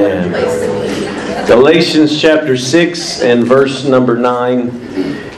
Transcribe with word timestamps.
Amen. 0.00 1.46
Galatians 1.46 2.20
chapter 2.20 2.56
6 2.56 3.22
and 3.22 3.44
verse 3.44 3.84
number 3.84 4.16
9. 4.16 4.68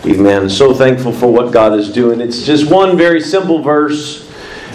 Amen. 0.04 0.50
So 0.50 0.74
thankful 0.74 1.12
for 1.12 1.32
what 1.32 1.52
God 1.52 1.78
is 1.78 1.90
doing. 1.90 2.20
It's 2.20 2.44
just 2.44 2.70
one 2.70 2.96
very 2.96 3.20
simple 3.20 3.62
verse, 3.62 4.30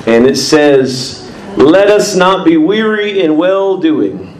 and 0.07 0.25
it 0.25 0.37
says, 0.37 1.31
Let 1.57 1.89
us 1.89 2.15
not 2.15 2.45
be 2.45 2.57
weary 2.57 3.21
in 3.21 3.37
well 3.37 3.77
doing. 3.77 4.33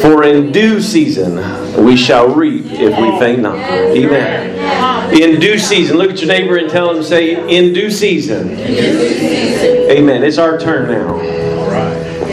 For 0.00 0.24
in 0.24 0.52
due 0.52 0.80
season 0.80 1.36
we 1.84 1.96
shall 1.96 2.28
reap 2.28 2.66
if 2.66 2.96
we 2.98 3.18
faint 3.18 3.40
not. 3.40 3.56
Amen. 3.56 5.12
In 5.20 5.40
due 5.40 5.58
season. 5.58 5.98
Look 5.98 6.12
at 6.12 6.20
your 6.20 6.28
neighbor 6.28 6.56
and 6.56 6.70
tell 6.70 6.94
him, 6.94 7.02
say, 7.02 7.34
In 7.54 7.74
due 7.74 7.90
season. 7.90 8.50
Amen. 8.52 10.22
It's 10.22 10.38
our 10.38 10.58
turn 10.58 10.90
now 10.90 11.51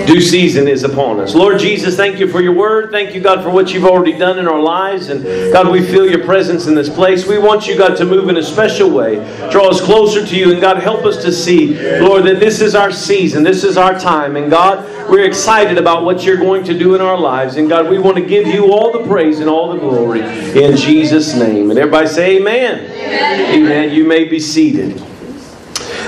due 0.06 0.22
season 0.22 0.68
is 0.68 0.84
upon 0.84 1.20
us. 1.20 1.36
Lord 1.36 1.60
Jesus, 1.60 1.96
thank 1.96 2.20
you 2.20 2.28
for 2.28 2.42
your 2.42 2.54
word. 2.54 2.92
Thank 2.92 3.14
you, 3.14 3.22
God, 3.22 3.44
for 3.44 3.50
what 3.50 3.74
you've 3.74 3.86
already 3.86 4.18
done 4.18 4.40
in 4.40 4.48
our 4.48 4.60
lives. 4.60 5.10
And 5.10 5.24
God, 5.54 5.72
we 5.72 5.86
feel 5.86 6.10
your 6.10 6.24
presence 6.24 6.68
in 6.68 6.76
this 6.76 6.90
place. 6.90 7.28
We 7.28 7.38
want 7.38 7.68
you, 7.68 7.78
God, 7.78 7.96
to 7.98 8.06
move 8.06 8.30
in 8.30 8.38
a 8.38 8.44
special 8.44 8.90
way. 8.90 9.16
Draw 9.52 9.70
us 9.70 9.82
closer 9.82 10.26
to 10.26 10.36
you. 10.38 10.52
And 10.52 10.62
God, 10.62 10.78
help 10.78 11.06
us 11.06 11.22
to 11.24 11.32
see, 11.32 11.76
Lord, 12.00 12.26
that 12.26 12.40
this 12.40 12.62
is 12.62 12.76
our 12.76 12.92
season. 12.92 13.44
This 13.44 13.64
is 13.64 13.78
our 13.78 13.98
time. 14.00 14.36
And 14.36 14.50
God, 14.50 15.10
we're 15.10 15.26
excited 15.26 15.78
about 15.78 16.04
what 16.04 16.24
you're 16.24 16.38
going 16.38 16.64
to 16.66 16.78
do 16.78 16.96
in 16.96 17.02
our 17.02 17.18
lives. 17.18 17.56
And 17.56 17.68
God, 17.68 17.90
we 17.90 17.98
want 17.98 18.18
to 18.18 18.26
give 18.26 18.48
you 18.48 18.72
all 18.72 18.92
the 18.92 19.08
praise 19.08 19.40
and 19.40 19.50
all 19.50 19.74
the 19.74 19.80
glory 19.80 20.22
in 20.22 20.78
Jesus' 20.78 21.34
name. 21.36 21.70
And 21.70 21.80
everybody 21.80 22.08
say, 22.08 22.38
Amen. 22.38 22.86
Amen. 22.92 23.56
amen. 23.56 23.92
You 23.92 24.06
may 24.06 24.26
be 24.26 24.40
seated. 24.40 25.09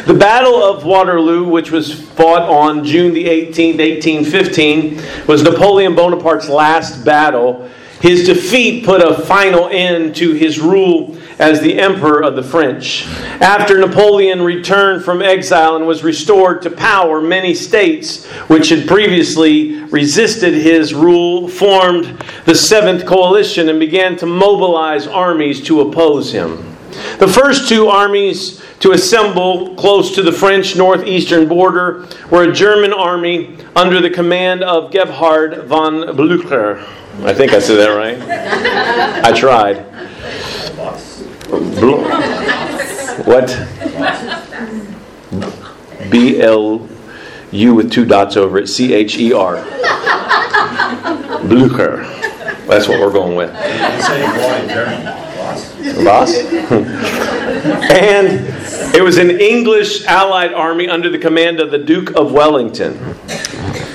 The 0.06 0.16
Battle 0.16 0.56
of 0.56 0.84
Waterloo, 0.84 1.44
which 1.44 1.70
was 1.70 1.94
fought 1.94 2.50
on 2.50 2.84
June 2.84 3.14
the 3.14 3.26
18th, 3.26 3.78
1815, 3.78 5.00
was 5.28 5.44
Napoleon 5.44 5.94
Bonaparte's 5.94 6.50
last 6.50 7.06
battle. 7.06 7.70
His 8.02 8.26
defeat 8.26 8.84
put 8.84 9.04
a 9.04 9.22
final 9.26 9.68
end 9.68 10.16
to 10.16 10.34
his 10.34 10.60
rule 10.60 11.16
as 11.38 11.62
the 11.62 11.80
Emperor 11.80 12.24
of 12.24 12.36
the 12.36 12.42
French. 12.42 13.06
After 13.42 13.78
Napoleon 13.78 14.42
returned 14.42 15.06
from 15.06 15.22
exile 15.22 15.76
and 15.76 15.86
was 15.86 16.04
restored 16.04 16.64
to 16.64 16.72
power, 16.72 17.22
many 17.22 17.54
states 17.54 18.26
which 18.48 18.70
had 18.70 18.88
previously 18.88 19.84
resisted 19.84 20.56
his 20.56 20.96
rule 20.96 21.48
formed 21.48 22.06
the 22.46 22.56
Seventh 22.56 23.06
Coalition 23.06 23.70
and 23.70 23.80
began 23.80 24.18
to 24.18 24.26
mobilize 24.26 25.06
armies 25.06 25.62
to 25.66 25.82
oppose 25.82 26.32
him. 26.32 26.76
The 27.20 27.28
first 27.28 27.70
two 27.70 27.88
armies 27.88 28.62
to 28.82 28.92
assemble 28.92 29.76
close 29.76 30.14
to 30.16 30.24
the 30.24 30.32
French 30.32 30.76
northeastern 30.76 31.48
border 31.48 32.08
were 32.30 32.50
a 32.50 32.52
German 32.52 32.92
army 32.92 33.58
under 33.76 34.02
the 34.02 34.10
command 34.10 34.64
of 34.64 34.92
Gebhard 34.92 35.66
von 35.66 36.02
Blücher. 36.16 36.82
I 37.24 37.34
think 37.34 37.54
I 37.54 37.60
said 37.60 37.76
that 37.76 37.90
right. 37.90 38.18
I 39.26 39.32
tried. 39.38 39.86
What? 43.26 43.50
B 46.10 46.42
L 46.42 46.88
U 47.52 47.76
with 47.76 47.92
two 47.92 48.06
dots 48.06 48.36
over 48.36 48.58
it. 48.58 48.68
C 48.68 48.94
H 48.94 49.18
E 49.18 49.32
R. 49.32 49.58
Blücher. 51.44 52.02
That's 52.66 52.88
what 52.88 53.00
we're 53.00 53.12
going 53.12 53.36
with. 53.36 53.52
Boss? 56.04 56.36
and 57.92 58.61
it 58.96 59.04
was 59.04 59.18
an 59.18 59.40
English 59.40 60.06
allied 60.06 60.54
army 60.54 60.88
under 60.88 61.10
the 61.10 61.20
command 61.20 61.60
of 61.60 61.72
the 61.72 61.78
Duke 61.78 62.12
of 62.12 62.32
Wellington. 62.32 62.98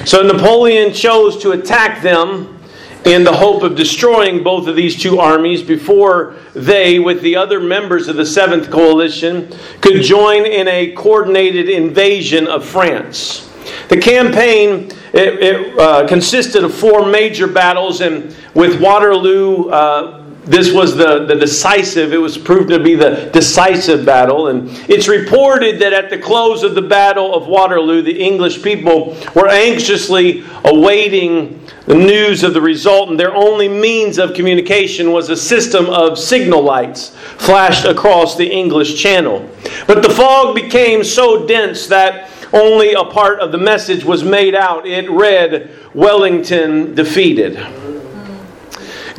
So 0.04 0.22
Napoleon 0.22 0.92
chose 0.92 1.40
to 1.42 1.52
attack 1.52 2.02
them 2.02 2.58
in 3.04 3.22
the 3.22 3.32
hope 3.32 3.62
of 3.62 3.76
destroying 3.76 4.42
both 4.42 4.66
of 4.66 4.74
these 4.74 5.00
two 5.00 5.18
armies 5.18 5.62
before 5.62 6.34
they, 6.54 6.98
with 6.98 7.22
the 7.22 7.36
other 7.36 7.60
members 7.60 8.08
of 8.08 8.16
the 8.16 8.26
Seventh 8.26 8.70
Coalition, 8.70 9.52
could 9.80 10.02
join 10.02 10.44
in 10.44 10.66
a 10.68 10.92
coordinated 10.92 11.68
invasion 11.68 12.46
of 12.48 12.64
France. 12.64 13.48
The 13.88 13.96
campaign 13.96 14.90
it, 15.12 15.42
it 15.42 15.78
uh, 15.78 16.06
consisted 16.06 16.64
of 16.64 16.74
four 16.74 17.06
major 17.06 17.46
battles, 17.46 18.00
and 18.00 18.34
with 18.54 18.80
Waterloo 18.80 19.70
uh, 19.70 20.25
this 20.46 20.72
was 20.72 20.96
the, 20.96 21.26
the 21.26 21.34
decisive, 21.34 22.12
it 22.12 22.18
was 22.18 22.38
proved 22.38 22.70
to 22.70 22.78
be 22.78 22.94
the 22.94 23.28
decisive 23.32 24.06
battle. 24.06 24.46
And 24.46 24.68
it's 24.88 25.08
reported 25.08 25.80
that 25.80 25.92
at 25.92 26.08
the 26.08 26.18
close 26.18 26.62
of 26.62 26.76
the 26.76 26.82
Battle 26.82 27.34
of 27.34 27.48
Waterloo, 27.48 28.00
the 28.00 28.22
English 28.22 28.62
people 28.62 29.16
were 29.34 29.48
anxiously 29.48 30.44
awaiting 30.64 31.60
the 31.86 31.94
news 31.94 32.44
of 32.44 32.54
the 32.54 32.60
result, 32.60 33.10
and 33.10 33.18
their 33.18 33.34
only 33.34 33.68
means 33.68 34.18
of 34.18 34.34
communication 34.34 35.12
was 35.12 35.30
a 35.30 35.36
system 35.36 35.86
of 35.86 36.18
signal 36.18 36.62
lights 36.62 37.10
flashed 37.38 37.84
across 37.84 38.36
the 38.36 38.48
English 38.48 39.00
Channel. 39.00 39.48
But 39.86 40.02
the 40.02 40.10
fog 40.10 40.54
became 40.54 41.02
so 41.02 41.46
dense 41.46 41.88
that 41.88 42.30
only 42.52 42.92
a 42.92 43.04
part 43.04 43.40
of 43.40 43.50
the 43.50 43.58
message 43.58 44.04
was 44.04 44.22
made 44.22 44.54
out. 44.54 44.86
It 44.86 45.10
read, 45.10 45.70
Wellington 45.94 46.94
defeated. 46.94 47.85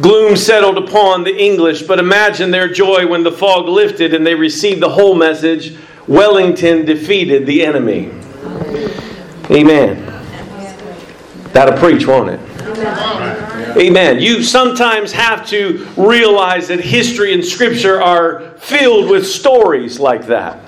Gloom 0.02 0.36
settled 0.36 0.78
upon 0.78 1.24
the 1.24 1.36
English, 1.36 1.84
but 1.84 1.98
imagine 1.98 2.52
their 2.52 2.68
joy 2.68 3.08
when 3.08 3.24
the 3.24 3.32
fog 3.32 3.68
lifted 3.68 4.14
and 4.14 4.26
they 4.26 4.36
received 4.36 4.82
the 4.82 4.90
whole 4.90 5.16
message 5.16 5.76
Wellington 6.08 6.86
defeated 6.86 7.46
the 7.46 7.66
enemy. 7.66 8.12
Amen. 9.50 10.06
That'll 11.52 11.78
preach, 11.78 12.06
won't 12.06 12.30
it? 12.30 12.40
Amen. 13.78 14.20
You 14.20 14.44
sometimes 14.44 15.12
have 15.12 15.48
to 15.48 15.88
realize 15.98 16.68
that 16.68 16.80
history 16.80 17.34
and 17.34 17.44
scripture 17.44 18.02
are 18.02 18.52
filled 18.58 19.10
with 19.10 19.26
stories 19.28 20.00
like 20.00 20.28
that. 20.28 20.60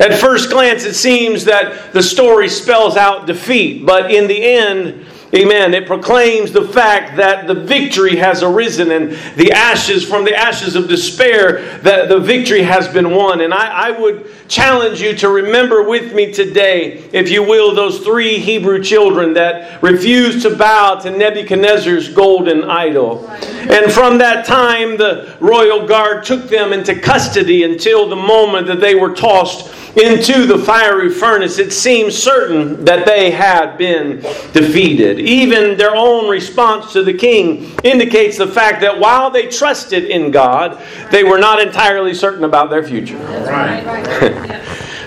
At 0.00 0.18
first 0.18 0.50
glance, 0.50 0.84
it 0.84 0.94
seems 0.94 1.44
that 1.44 1.92
the 1.92 2.02
story 2.02 2.48
spells 2.48 2.96
out 2.96 3.26
defeat, 3.26 3.86
but 3.86 4.10
in 4.10 4.26
the 4.26 4.42
end, 4.42 5.06
Amen. 5.34 5.74
It 5.74 5.86
proclaims 5.86 6.52
the 6.52 6.68
fact 6.68 7.16
that 7.16 7.48
the 7.48 7.54
victory 7.54 8.14
has 8.16 8.44
arisen 8.44 8.92
and 8.92 9.10
the 9.36 9.50
ashes, 9.50 10.04
from 10.08 10.24
the 10.24 10.34
ashes 10.34 10.76
of 10.76 10.86
despair, 10.86 11.78
that 11.78 12.08
the 12.08 12.20
victory 12.20 12.62
has 12.62 12.86
been 12.86 13.10
won. 13.10 13.40
And 13.40 13.52
I, 13.52 13.88
I 13.88 13.90
would 13.90 14.30
challenge 14.48 15.00
you 15.00 15.12
to 15.16 15.28
remember 15.28 15.82
with 15.82 16.14
me 16.14 16.32
today, 16.32 16.98
if 17.12 17.30
you 17.30 17.42
will, 17.42 17.74
those 17.74 17.98
three 18.00 18.38
Hebrew 18.38 18.80
children 18.80 19.32
that 19.34 19.82
refused 19.82 20.42
to 20.42 20.54
bow 20.54 21.00
to 21.00 21.10
Nebuchadnezzar's 21.10 22.08
golden 22.10 22.62
idol. 22.70 23.28
And 23.28 23.90
from 23.90 24.18
that 24.18 24.46
time, 24.46 24.96
the 24.96 25.36
royal 25.40 25.84
guard 25.84 26.24
took 26.24 26.48
them 26.48 26.72
into 26.72 26.94
custody 26.94 27.64
until 27.64 28.08
the 28.08 28.14
moment 28.14 28.68
that 28.68 28.78
they 28.78 28.94
were 28.94 29.12
tossed 29.12 29.74
into 29.96 30.46
the 30.46 30.58
fiery 30.58 31.08
furnace, 31.08 31.58
it 31.58 31.72
seems 31.72 32.16
certain 32.16 32.84
that 32.84 33.06
they 33.06 33.30
had 33.30 33.76
been 33.76 34.20
defeated. 34.52 35.20
Even 35.20 35.76
their 35.76 35.94
own 35.94 36.28
response 36.28 36.92
to 36.92 37.02
the 37.04 37.14
king 37.14 37.72
indicates 37.84 38.38
the 38.38 38.46
fact 38.46 38.80
that 38.80 38.98
while 38.98 39.30
they 39.30 39.46
trusted 39.46 40.04
in 40.04 40.30
God, 40.30 40.82
they 41.10 41.22
were 41.22 41.38
not 41.38 41.60
entirely 41.60 42.12
certain 42.12 42.44
about 42.44 42.70
their 42.70 42.82
future. 42.82 43.18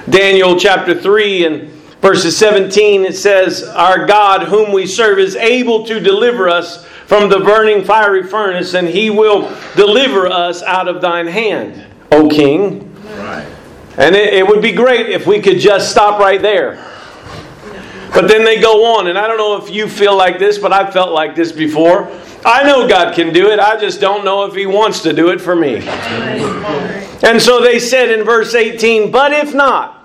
Daniel 0.10 0.58
chapter 0.58 1.00
3 1.00 1.46
and 1.46 1.70
verses 2.02 2.38
17 2.38 3.04
it 3.04 3.16
says, 3.16 3.64
Our 3.64 4.06
God, 4.06 4.44
whom 4.44 4.72
we 4.72 4.88
serve, 4.88 5.20
is 5.20 5.36
able 5.36 5.86
to 5.86 6.00
deliver 6.00 6.48
us 6.48 6.86
from 7.08 7.30
the 7.30 7.40
burning 7.40 7.84
fiery 7.84 8.24
furnace, 8.24 8.74
and 8.74 8.88
he 8.88 9.10
will 9.10 9.54
deliver 9.76 10.28
us 10.28 10.64
out 10.64 10.88
of 10.88 11.02
thine 11.02 11.28
hand, 11.28 11.86
O 12.12 12.30
king. 12.30 12.97
And 13.98 14.16
it, 14.16 14.34
it 14.34 14.48
would 14.48 14.62
be 14.62 14.72
great 14.72 15.10
if 15.10 15.26
we 15.26 15.42
could 15.42 15.60
just 15.60 15.92
stop 15.92 16.20
right 16.20 16.42
there. 16.42 16.76
But 18.14 18.28
then 18.28 18.46
they 18.46 18.62
go 18.62 18.98
on, 18.98 19.08
and 19.08 19.18
I 19.18 19.28
don't 19.28 19.38
know 19.38 19.58
if 19.58 19.70
you 19.70 19.88
feel 19.88 20.16
like 20.16 20.40
this, 20.40 20.58
but 20.58 20.72
I've 20.72 20.94
felt 20.94 21.12
like 21.12 21.36
this 21.36 21.52
before. 21.52 22.10
I 22.46 22.64
know 22.64 22.88
God 22.88 23.14
can 23.14 23.34
do 23.34 23.50
it, 23.50 23.60
I 23.60 23.80
just 23.80 24.00
don't 24.00 24.24
know 24.24 24.46
if 24.46 24.56
He 24.56 24.66
wants 24.66 25.02
to 25.02 25.14
do 25.14 25.30
it 25.30 25.42
for 25.42 25.56
me. 25.56 25.82
And 27.24 27.42
so 27.42 27.62
they 27.62 27.80
said 27.80 28.12
in 28.12 28.24
verse 28.24 28.54
18, 28.54 29.12
But 29.12 29.34
if 29.34 29.54
not, 29.54 29.98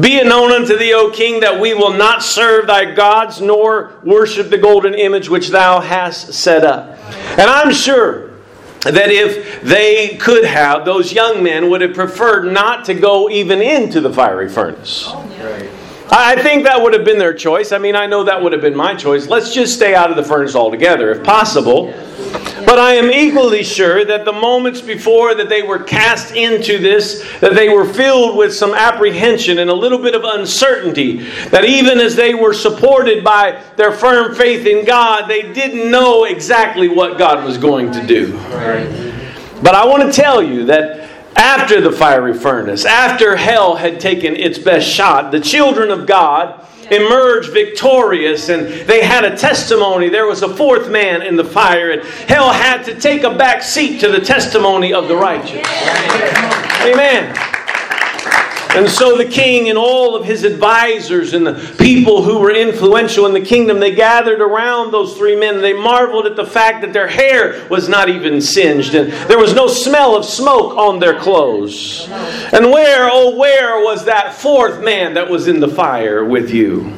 be 0.00 0.16
it 0.16 0.26
known 0.26 0.52
unto 0.52 0.78
thee, 0.78 0.94
O 0.94 1.10
king, 1.10 1.40
that 1.40 1.60
we 1.60 1.74
will 1.74 1.92
not 1.92 2.22
serve 2.22 2.68
thy 2.68 2.94
gods 2.94 3.40
nor 3.40 3.94
worship 4.04 4.48
the 4.48 4.58
golden 4.58 4.94
image 4.94 5.28
which 5.28 5.48
thou 5.48 5.80
hast 5.80 6.32
set 6.32 6.64
up. 6.64 6.96
And 7.38 7.50
I'm 7.50 7.72
sure 7.72 8.29
that 8.82 9.10
if 9.10 9.60
they 9.62 10.16
could 10.16 10.44
have, 10.44 10.84
those 10.84 11.12
young 11.12 11.42
men 11.42 11.68
would 11.70 11.82
have 11.82 11.94
preferred 11.94 12.50
not 12.50 12.84
to 12.86 12.94
go 12.94 13.28
even 13.28 13.60
into 13.60 14.00
the 14.00 14.12
fiery 14.12 14.48
furnace. 14.48 15.08
I 16.12 16.40
think 16.42 16.64
that 16.64 16.82
would 16.82 16.92
have 16.92 17.04
been 17.04 17.18
their 17.18 17.34
choice. 17.34 17.70
I 17.72 17.78
mean, 17.78 17.94
I 17.94 18.06
know 18.06 18.24
that 18.24 18.42
would 18.42 18.52
have 18.52 18.60
been 18.62 18.76
my 18.76 18.94
choice. 18.94 19.28
Let's 19.28 19.54
just 19.54 19.74
stay 19.74 19.94
out 19.94 20.10
of 20.10 20.16
the 20.16 20.24
furnace 20.24 20.56
altogether, 20.56 21.12
if 21.12 21.22
possible. 21.22 21.94
But 22.66 22.78
I 22.78 22.94
am 22.94 23.10
equally 23.10 23.64
sure 23.64 24.04
that 24.04 24.24
the 24.24 24.32
moments 24.32 24.80
before 24.80 25.34
that 25.34 25.48
they 25.48 25.62
were 25.62 25.78
cast 25.78 26.34
into 26.34 26.78
this, 26.78 27.26
that 27.40 27.54
they 27.54 27.68
were 27.68 27.84
filled 27.84 28.36
with 28.36 28.54
some 28.54 28.74
apprehension 28.74 29.58
and 29.58 29.70
a 29.70 29.74
little 29.74 29.98
bit 29.98 30.14
of 30.14 30.22
uncertainty. 30.24 31.24
That 31.48 31.64
even 31.64 31.98
as 31.98 32.14
they 32.14 32.34
were 32.34 32.54
supported 32.54 33.24
by 33.24 33.60
their 33.76 33.90
firm 33.90 34.34
faith 34.34 34.66
in 34.66 34.84
God, 34.84 35.28
they 35.28 35.52
didn't 35.52 35.90
know 35.90 36.24
exactly 36.24 36.88
what 36.88 37.18
God 37.18 37.44
was 37.44 37.58
going 37.58 37.90
to 37.92 38.06
do. 38.06 38.32
But 39.62 39.74
I 39.74 39.84
want 39.86 40.02
to 40.04 40.12
tell 40.12 40.42
you 40.42 40.66
that 40.66 41.10
after 41.36 41.80
the 41.80 41.90
fiery 41.92 42.34
furnace, 42.34 42.84
after 42.84 43.34
hell 43.36 43.74
had 43.74 43.98
taken 43.98 44.36
its 44.36 44.58
best 44.58 44.86
shot, 44.86 45.32
the 45.32 45.40
children 45.40 45.90
of 45.90 46.06
God 46.06 46.66
emerged 46.90 47.52
victorious 47.52 48.48
and 48.48 48.66
they 48.86 49.02
had 49.02 49.24
a 49.24 49.36
testimony. 49.36 50.08
There 50.08 50.26
was 50.26 50.42
a 50.42 50.56
fourth 50.56 50.90
man 50.90 51.22
in 51.22 51.36
the 51.36 51.44
fire, 51.44 51.90
and 51.90 52.02
hell 52.02 52.50
had 52.52 52.82
to 52.84 52.98
take 52.98 53.22
a 53.24 53.34
back 53.34 53.62
seat 53.62 54.00
to 54.00 54.08
the 54.08 54.20
testimony 54.20 54.92
of 54.92 55.08
the 55.08 55.16
righteous. 55.16 55.66
Amen. 56.82 57.59
And 58.72 58.88
so 58.88 59.16
the 59.16 59.24
king 59.24 59.68
and 59.68 59.76
all 59.76 60.14
of 60.14 60.24
his 60.24 60.44
advisors 60.44 61.34
and 61.34 61.44
the 61.46 61.54
people 61.78 62.22
who 62.22 62.38
were 62.38 62.52
influential 62.52 63.26
in 63.26 63.32
the 63.32 63.40
kingdom, 63.40 63.80
they 63.80 63.94
gathered 63.94 64.40
around 64.40 64.92
those 64.92 65.16
three 65.16 65.34
men. 65.34 65.60
They 65.60 65.72
marveled 65.72 66.26
at 66.26 66.36
the 66.36 66.46
fact 66.46 66.80
that 66.82 66.92
their 66.92 67.08
hair 67.08 67.66
was 67.68 67.88
not 67.88 68.08
even 68.08 68.40
singed 68.40 68.94
and 68.94 69.12
there 69.28 69.38
was 69.38 69.54
no 69.54 69.66
smell 69.66 70.14
of 70.16 70.24
smoke 70.24 70.76
on 70.76 71.00
their 71.00 71.18
clothes. 71.18 72.06
And 72.52 72.70
where, 72.70 73.08
oh, 73.10 73.36
where 73.36 73.82
was 73.82 74.04
that 74.04 74.34
fourth 74.34 74.82
man 74.82 75.14
that 75.14 75.28
was 75.28 75.48
in 75.48 75.58
the 75.58 75.68
fire 75.68 76.24
with 76.24 76.50
you? 76.50 76.94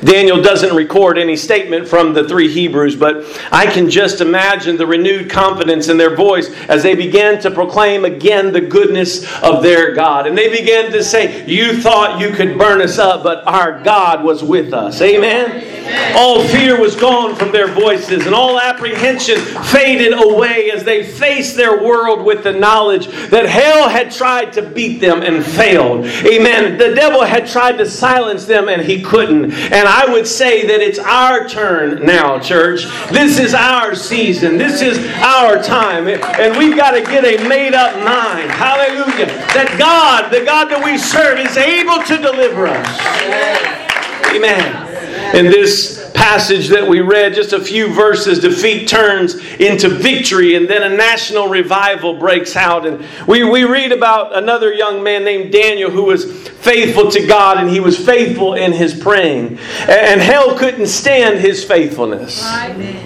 Daniel 0.00 0.42
doesn't 0.42 0.74
record 0.74 1.18
any 1.18 1.36
statement 1.36 1.86
from 1.88 2.12
the 2.12 2.28
three 2.28 2.52
Hebrews, 2.52 2.96
but 2.96 3.24
I 3.50 3.66
can 3.66 3.90
just 3.90 4.20
imagine 4.20 4.76
the 4.76 4.86
renewed 4.86 5.30
confidence 5.30 5.88
in 5.88 5.96
their 5.96 6.14
voice 6.14 6.50
as 6.68 6.82
they 6.82 6.94
began 6.94 7.40
to 7.40 7.50
proclaim 7.50 8.04
again 8.04 8.52
the 8.52 8.60
goodness 8.60 9.24
of 9.42 9.62
their 9.62 9.94
God. 9.94 10.26
And 10.26 10.36
they 10.36 10.48
began 10.48 10.90
to 10.92 11.02
say, 11.02 11.44
You 11.46 11.80
thought 11.80 12.20
you 12.20 12.30
could 12.30 12.58
burn 12.58 12.80
us 12.80 12.98
up, 12.98 13.22
but 13.22 13.46
our 13.46 13.82
God 13.82 14.24
was 14.24 14.42
with 14.42 14.72
us. 14.72 15.00
Amen? 15.00 15.68
All 16.16 16.42
fear 16.48 16.80
was 16.80 16.94
gone 16.96 17.34
from 17.34 17.52
their 17.52 17.66
voices, 17.66 18.26
and 18.26 18.34
all 18.34 18.60
apprehension 18.60 19.38
faded 19.38 20.12
away 20.12 20.70
as 20.70 20.84
they 20.84 21.04
faced 21.04 21.56
their 21.56 21.82
world 21.82 22.24
with 22.24 22.44
the 22.44 22.52
knowledge 22.52 23.06
that 23.28 23.46
hell 23.46 23.88
had 23.88 24.10
tried 24.10 24.52
to 24.54 24.62
beat 24.62 25.00
them 25.00 25.22
and 25.22 25.44
failed. 25.44 26.04
Amen. 26.06 26.78
The 26.78 26.94
devil 26.94 27.24
had 27.24 27.46
tried 27.46 27.78
to 27.78 27.86
silence 27.86 28.44
them, 28.44 28.68
and 28.68 28.82
he 28.82 29.02
couldn't. 29.02 29.52
And 29.52 29.81
I 29.88 30.10
would 30.10 30.26
say 30.26 30.66
that 30.66 30.80
it's 30.80 30.98
our 30.98 31.48
turn 31.48 32.04
now, 32.04 32.38
church. 32.38 32.84
This 33.10 33.38
is 33.38 33.54
our 33.54 33.94
season, 33.94 34.58
this 34.58 34.82
is 34.82 34.98
our 35.22 35.62
time, 35.62 36.08
and 36.08 36.56
we've 36.56 36.76
got 36.76 36.92
to 36.92 37.02
get 37.02 37.24
a 37.24 37.48
made 37.48 37.74
up 37.74 37.94
mind. 38.04 38.50
Hallelujah. 38.50 39.26
That 39.26 39.76
God, 39.78 40.32
the 40.32 40.44
God 40.44 40.70
that 40.70 40.82
we 40.84 40.98
serve, 40.98 41.38
is 41.38 41.56
able 41.56 42.02
to 42.04 42.16
deliver 42.18 42.66
us. 42.66 44.34
Amen 44.34 44.92
in 45.34 45.46
this 45.46 46.01
passage 46.14 46.68
that 46.68 46.86
we 46.86 47.00
read, 47.00 47.34
just 47.34 47.52
a 47.52 47.60
few 47.60 47.92
verses, 47.92 48.40
defeat 48.40 48.88
turns 48.88 49.34
into 49.56 49.88
victory, 49.88 50.54
and 50.54 50.68
then 50.68 50.82
a 50.82 50.96
national 50.96 51.48
revival 51.48 52.18
breaks 52.18 52.56
out. 52.56 52.86
And 52.86 53.04
we, 53.26 53.44
we 53.44 53.64
read 53.64 53.92
about 53.92 54.36
another 54.36 54.72
young 54.72 55.02
man 55.02 55.24
named 55.24 55.52
Daniel 55.52 55.90
who 55.90 56.04
was 56.04 56.48
faithful 56.48 57.10
to 57.10 57.26
God 57.26 57.58
and 57.58 57.68
he 57.68 57.80
was 57.80 57.98
faithful 57.98 58.54
in 58.54 58.72
his 58.72 58.94
praying. 58.94 59.58
And 59.88 60.20
hell 60.20 60.56
couldn't 60.56 60.86
stand 60.86 61.40
his 61.40 61.64
faithfulness. 61.64 62.42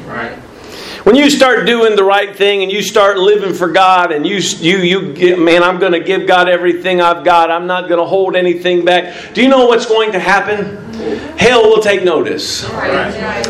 Right. 0.06 0.38
When 1.06 1.14
you 1.14 1.30
start 1.30 1.66
doing 1.66 1.94
the 1.94 2.02
right 2.02 2.34
thing 2.34 2.64
and 2.64 2.72
you 2.72 2.82
start 2.82 3.16
living 3.16 3.54
for 3.54 3.70
God 3.70 4.10
and 4.10 4.26
you 4.26 4.38
you 4.38 4.78
you 4.78 5.12
get, 5.12 5.38
man, 5.38 5.62
I'm 5.62 5.78
going 5.78 5.92
to 5.92 6.00
give 6.00 6.26
God 6.26 6.48
everything 6.48 7.00
I've 7.00 7.24
got. 7.24 7.48
I'm 7.48 7.68
not 7.68 7.88
going 7.88 8.00
to 8.00 8.04
hold 8.04 8.34
anything 8.34 8.84
back. 8.84 9.32
Do 9.32 9.40
you 9.40 9.48
know 9.48 9.66
what's 9.66 9.86
going 9.86 10.10
to 10.12 10.18
happen? 10.18 10.95
Hell 11.38 11.68
will 11.68 11.82
take 11.82 12.02
notice. 12.02 12.64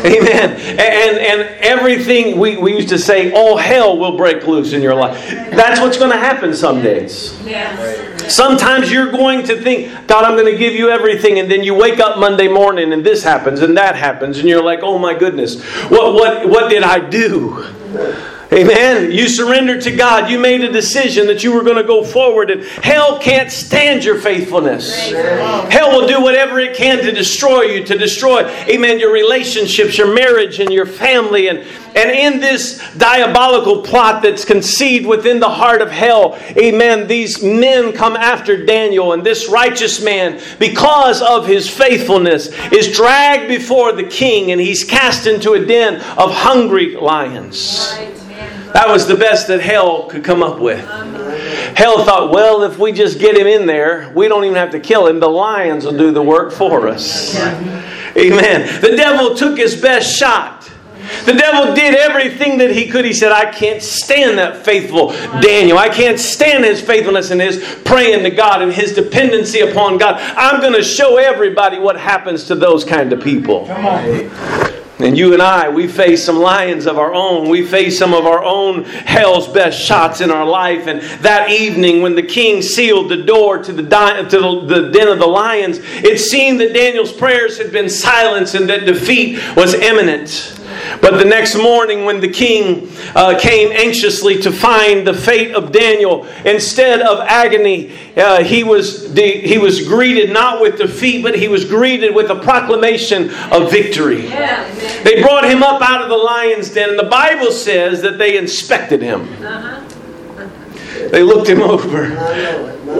Amen. 0.05 0.51
And 0.79 1.17
and 1.17 1.41
everything 1.61 2.37
we, 2.39 2.57
we 2.57 2.75
used 2.75 2.89
to 2.89 2.99
say, 2.99 3.31
all 3.31 3.57
hell 3.57 3.97
will 3.97 4.17
break 4.17 4.45
loose 4.45 4.73
in 4.73 4.81
your 4.81 4.95
life. 4.95 5.17
That's 5.51 5.79
what's 5.79 5.97
going 5.97 6.11
to 6.11 6.17
happen 6.17 6.53
some 6.53 6.81
days. 6.81 7.33
Sometimes 8.27 8.91
you're 8.91 9.11
going 9.11 9.45
to 9.45 9.61
think, 9.61 10.07
God, 10.07 10.25
I'm 10.25 10.35
going 10.37 10.51
to 10.51 10.57
give 10.57 10.73
you 10.73 10.89
everything, 10.89 11.39
and 11.39 11.49
then 11.49 11.63
you 11.63 11.73
wake 11.73 11.99
up 11.99 12.19
Monday 12.19 12.49
morning 12.49 12.91
and 12.91 13.05
this 13.05 13.23
happens 13.23 13.61
and 13.61 13.77
that 13.77 13.95
happens, 13.95 14.39
and 14.39 14.49
you're 14.49 14.63
like, 14.63 14.79
oh 14.83 14.97
my 14.97 15.13
goodness, 15.13 15.61
what 15.89 16.13
what 16.13 16.49
what 16.49 16.69
did 16.69 16.83
I 16.83 16.99
do? 16.99 17.65
Amen. 18.51 19.11
You 19.11 19.27
surrendered 19.27 19.81
to 19.81 19.91
God. 19.91 20.29
You 20.29 20.39
made 20.39 20.63
a 20.63 20.71
decision 20.71 21.27
that 21.27 21.43
you 21.43 21.51
were 21.51 21.63
going 21.63 21.75
to 21.75 21.83
go 21.83 22.03
forward, 22.03 22.49
and 22.49 22.63
hell 22.63 23.19
can't 23.19 23.51
stand 23.51 24.05
your 24.05 24.19
faithfulness. 24.21 25.11
Hell 25.11 25.99
will 25.99 26.07
do 26.07 26.21
whatever 26.21 26.57
it 26.59 26.77
can 26.77 26.99
to 27.03 27.11
destroy 27.11 27.63
you, 27.63 27.83
to 27.83 27.97
destroy, 27.97 28.45
amen, 28.69 28.99
your 28.99 29.11
relationships, 29.11 29.97
your 29.97 30.13
marriage, 30.13 30.61
and 30.61 30.71
your 30.71 30.85
family. 30.85 31.49
And, 31.49 31.59
and 31.93 32.09
in 32.09 32.39
this 32.39 32.81
diabolical 32.95 33.81
plot 33.81 34.23
that's 34.23 34.45
conceived 34.45 35.05
within 35.05 35.41
the 35.41 35.49
heart 35.49 35.81
of 35.81 35.91
hell, 35.91 36.39
amen, 36.55 37.07
these 37.07 37.43
men 37.43 37.91
come 37.91 38.15
after 38.15 38.65
Daniel, 38.65 39.11
and 39.11 39.25
this 39.25 39.49
righteous 39.49 40.01
man, 40.01 40.41
because 40.57 41.21
of 41.21 41.45
his 41.47 41.69
faithfulness, 41.69 42.47
is 42.71 42.95
dragged 42.95 43.49
before 43.49 43.91
the 43.91 44.03
king, 44.03 44.53
and 44.53 44.61
he's 44.61 44.85
cast 44.85 45.27
into 45.27 45.51
a 45.51 45.65
den 45.65 45.95
of 46.17 46.31
hungry 46.31 46.95
lions. 46.95 47.93
Right. 47.97 48.16
That 48.73 48.87
was 48.87 49.07
the 49.07 49.15
best 49.15 49.47
that 49.47 49.61
hell 49.61 50.03
could 50.07 50.23
come 50.23 50.43
up 50.43 50.59
with. 50.59 50.85
Hell 51.75 52.03
thought, 52.05 52.31
well, 52.31 52.63
if 52.63 52.77
we 52.79 52.91
just 52.91 53.19
get 53.19 53.37
him 53.37 53.47
in 53.47 53.65
there, 53.65 54.11
we 54.15 54.27
don't 54.27 54.43
even 54.43 54.55
have 54.55 54.71
to 54.71 54.79
kill 54.79 55.07
him. 55.07 55.19
The 55.19 55.29
lions 55.29 55.85
will 55.85 55.97
do 55.97 56.11
the 56.11 56.21
work 56.23 56.51
for 56.51 56.87
us. 56.87 57.35
Amen. 58.17 58.81
The 58.81 58.95
devil 58.95 59.35
took 59.35 59.57
his 59.57 59.79
best 59.79 60.15
shot. 60.17 60.69
The 61.25 61.33
devil 61.33 61.73
did 61.73 61.95
everything 61.95 62.57
that 62.57 62.71
he 62.71 62.87
could. 62.87 63.05
He 63.05 63.13
said, 63.13 63.31
I 63.31 63.51
can't 63.51 63.81
stand 63.81 64.37
that 64.39 64.65
faithful 64.65 65.11
Daniel. 65.41 65.77
I 65.77 65.87
can't 65.89 66.19
stand 66.19 66.65
his 66.65 66.81
faithfulness 66.81 67.31
and 67.31 67.39
his 67.39 67.63
praying 67.85 68.23
to 68.23 68.29
God 68.29 68.61
and 68.61 68.73
his 68.73 68.93
dependency 68.93 69.61
upon 69.61 69.97
God. 69.97 70.15
I'm 70.35 70.59
going 70.59 70.73
to 70.73 70.83
show 70.83 71.17
everybody 71.17 71.79
what 71.79 71.97
happens 71.97 72.45
to 72.45 72.55
those 72.55 72.83
kind 72.83 73.13
of 73.13 73.21
people. 73.23 73.67
And 74.99 75.15
you 75.15 75.33
and 75.33 75.43
I, 75.43 75.69
we 75.69 75.87
face 75.87 76.25
some 76.25 76.37
lions 76.37 76.87
of 76.87 76.97
our 76.97 77.13
own. 77.13 77.49
We 77.49 77.63
face 77.63 77.99
some 77.99 78.15
of 78.15 78.25
our 78.25 78.43
own 78.43 78.83
hell's 78.83 79.47
best 79.47 79.79
shots 79.79 80.21
in 80.21 80.31
our 80.31 80.45
life. 80.45 80.87
And 80.87 81.01
that 81.21 81.51
evening, 81.51 82.01
when 82.01 82.15
the 82.15 82.23
king 82.23 82.63
sealed 82.63 83.09
the 83.09 83.23
door 83.23 83.59
to 83.59 83.71
the, 83.71 83.83
di- 83.83 84.23
to 84.23 84.39
the, 84.39 84.61
the 84.65 84.89
den 84.89 85.07
of 85.07 85.19
the 85.19 85.27
lions, 85.27 85.79
it 85.83 86.19
seemed 86.19 86.59
that 86.61 86.73
Daniel's 86.73 87.13
prayers 87.13 87.59
had 87.59 87.71
been 87.71 87.89
silenced 87.89 88.55
and 88.55 88.67
that 88.69 88.85
defeat 88.85 89.39
was 89.55 89.75
imminent. 89.75 90.56
But 91.01 91.17
the 91.17 91.25
next 91.25 91.55
morning, 91.55 92.05
when 92.05 92.19
the 92.19 92.27
king 92.29 92.89
uh, 93.15 93.37
came 93.39 93.71
anxiously 93.71 94.41
to 94.41 94.51
find 94.51 95.05
the 95.05 95.13
fate 95.13 95.53
of 95.53 95.71
Daniel, 95.71 96.25
instead 96.45 97.01
of 97.01 97.19
agony, 97.19 97.93
uh, 98.15 98.43
he, 98.43 98.63
was 98.63 99.09
de- 99.13 99.45
he 99.47 99.57
was 99.57 99.87
greeted 99.87 100.31
not 100.31 100.61
with 100.61 100.77
defeat, 100.77 101.23
but 101.23 101.37
he 101.37 101.47
was 101.47 101.65
greeted 101.65 102.13
with 102.15 102.29
a 102.29 102.39
proclamation 102.39 103.29
of 103.51 103.71
victory. 103.71 104.27
Yeah. 104.27 104.63
They 105.03 105.21
brought 105.21 105.43
him 105.43 105.63
up 105.63 105.81
out 105.81 106.01
of 106.01 106.09
the 106.09 106.17
lion's 106.17 106.69
den, 106.71 106.89
and 106.89 106.99
the 106.99 107.09
Bible 107.09 107.51
says 107.51 108.01
that 108.01 108.17
they 108.17 108.37
inspected 108.37 109.01
him. 109.01 109.21
Uh-huh. 109.43 109.83
They 111.11 111.23
looked 111.23 111.47
him 111.47 111.61
over. 111.61 112.09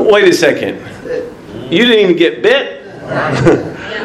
Wait 0.09 0.27
a 0.27 0.33
second. 0.33 0.77
You 1.71 1.85
didn't 1.85 1.99
even 1.99 2.15
get 2.15 2.41
bit? 2.41 2.85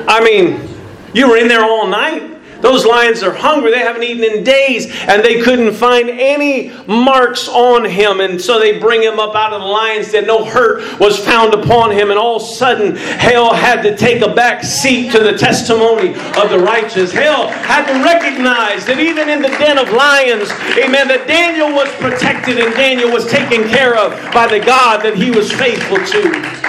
I 0.09 0.21
mean, 0.25 0.69
you 1.15 1.29
were 1.29 1.37
in 1.37 1.49
there 1.49 1.63
all 1.63 1.87
night. 1.87 2.39
Those 2.63 2.87
lions 2.87 3.23
are 3.23 3.33
hungry. 3.33 3.73
They 3.73 3.81
haven't 3.81 4.05
eaten 4.05 4.25
in 4.25 4.45
days, 4.45 4.87
and 5.09 5.23
they 5.23 5.43
couldn't 5.43 5.75
find 5.75 6.09
any 6.09 6.73
marks 6.87 7.49
on 7.49 7.85
him. 7.85 8.21
And 8.21 8.41
so 8.41 8.59
they 8.59 8.79
bring 8.79 9.03
him 9.03 9.19
up 9.19 9.35
out 9.35 9.53
of 9.53 9.61
the 9.61 9.67
lion's 9.67 10.13
den. 10.13 10.27
No 10.27 10.45
hurt 10.45 10.99
was 10.99 11.19
found 11.19 11.55
upon 11.55 11.91
him. 11.91 12.11
And 12.11 12.19
all 12.19 12.37
of 12.37 12.43
a 12.43 12.47
sudden, 12.47 12.97
hell 12.97 13.53
had 13.53 13.83
to 13.83 13.97
take 13.97 14.23
a 14.23 14.33
back 14.33 14.63
seat 14.65 15.11
to 15.13 15.19
the 15.19 15.37
testimony 15.37 16.11
of 16.11 16.51
the 16.51 16.59
righteous. 16.59 17.13
Hell 17.13 17.49
had 17.49 17.87
to 17.87 18.05
recognize 18.05 18.87
that 18.87 18.99
even 18.99 19.29
in 19.29 19.43
the 19.43 19.49
den 19.49 19.79
of 19.79 19.91
lions, 19.91 20.51
amen, 20.79 21.09
that 21.09 21.27
Daniel 21.27 21.73
was 21.73 21.89
protected 21.97 22.59
and 22.59 22.73
Daniel 22.75 23.11
was 23.11 23.27
taken 23.27 23.69
care 23.69 23.97
of 23.97 24.13
by 24.33 24.47
the 24.47 24.61
God 24.61 25.03
that 25.03 25.17
he 25.17 25.31
was 25.31 25.51
faithful 25.51 25.99
to. 25.99 26.63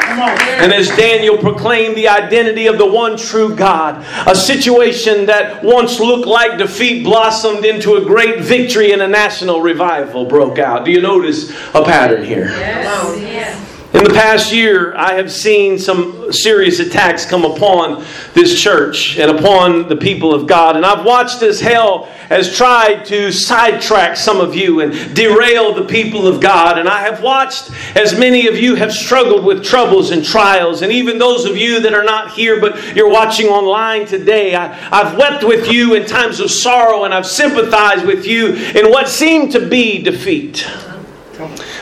And 0.59 0.73
as 0.73 0.89
Daniel 0.89 1.37
proclaimed 1.37 1.95
the 1.95 2.07
identity 2.07 2.67
of 2.67 2.77
the 2.77 2.85
one 2.85 3.17
true 3.17 3.55
God, 3.55 4.05
a 4.27 4.35
situation 4.35 5.25
that 5.25 5.63
one 5.63 5.82
once 5.83 5.99
looked 5.99 6.25
like 6.25 6.57
defeat 6.57 7.03
blossomed 7.03 7.65
into 7.65 7.95
a 7.95 8.05
great 8.05 8.39
victory 8.39 8.93
and 8.93 9.01
a 9.01 9.07
national 9.07 9.59
revival 9.59 10.23
broke 10.23 10.57
out. 10.57 10.85
Do 10.85 10.91
you 10.91 11.01
notice 11.01 11.51
a 11.73 11.83
pattern 11.83 12.23
here? 12.23 12.45
Yes. 12.45 13.72
In 13.93 14.03
the 14.03 14.09
past 14.09 14.51
year, 14.51 14.95
I 14.95 15.13
have 15.13 15.31
seen 15.31 15.77
some 15.77 16.33
serious 16.33 16.79
attacks 16.79 17.27
come 17.27 17.45
upon 17.45 18.03
this 18.33 18.59
church 18.59 19.19
and 19.19 19.29
upon 19.29 19.87
the 19.87 19.95
people 19.95 20.33
of 20.33 20.47
God. 20.47 20.75
And 20.75 20.83
I've 20.83 21.05
watched 21.05 21.43
as 21.43 21.61
hell 21.61 22.05
has 22.27 22.57
tried 22.57 23.05
to 23.05 23.31
sidetrack 23.31 24.17
some 24.17 24.41
of 24.41 24.55
you 24.55 24.81
and 24.81 25.15
derail 25.15 25.75
the 25.75 25.85
people 25.85 26.25
of 26.25 26.41
God. 26.41 26.79
And 26.79 26.89
I 26.89 27.01
have 27.01 27.21
watched 27.21 27.69
as 27.95 28.17
many 28.17 28.47
of 28.47 28.57
you 28.57 28.73
have 28.73 28.91
struggled 28.91 29.45
with 29.45 29.63
troubles 29.63 30.09
and 30.09 30.25
trials. 30.25 30.81
And 30.81 30.91
even 30.91 31.19
those 31.19 31.45
of 31.45 31.55
you 31.55 31.79
that 31.81 31.93
are 31.93 32.03
not 32.03 32.31
here, 32.31 32.59
but 32.59 32.95
you're 32.95 33.11
watching 33.11 33.45
online 33.45 34.07
today, 34.07 34.55
I, 34.55 34.73
have 34.73 35.19
wept 35.19 35.43
with 35.43 35.71
you 35.71 35.93
in 35.93 36.07
times 36.07 36.39
of 36.39 36.49
sorrow 36.49 37.03
and 37.03 37.13
I've 37.13 37.27
sympathized 37.27 38.07
with 38.07 38.25
you 38.25 38.55
in 38.55 38.89
what 38.89 39.07
seemed 39.07 39.51
to 39.51 39.69
be 39.69 40.01
defeat. 40.01 40.67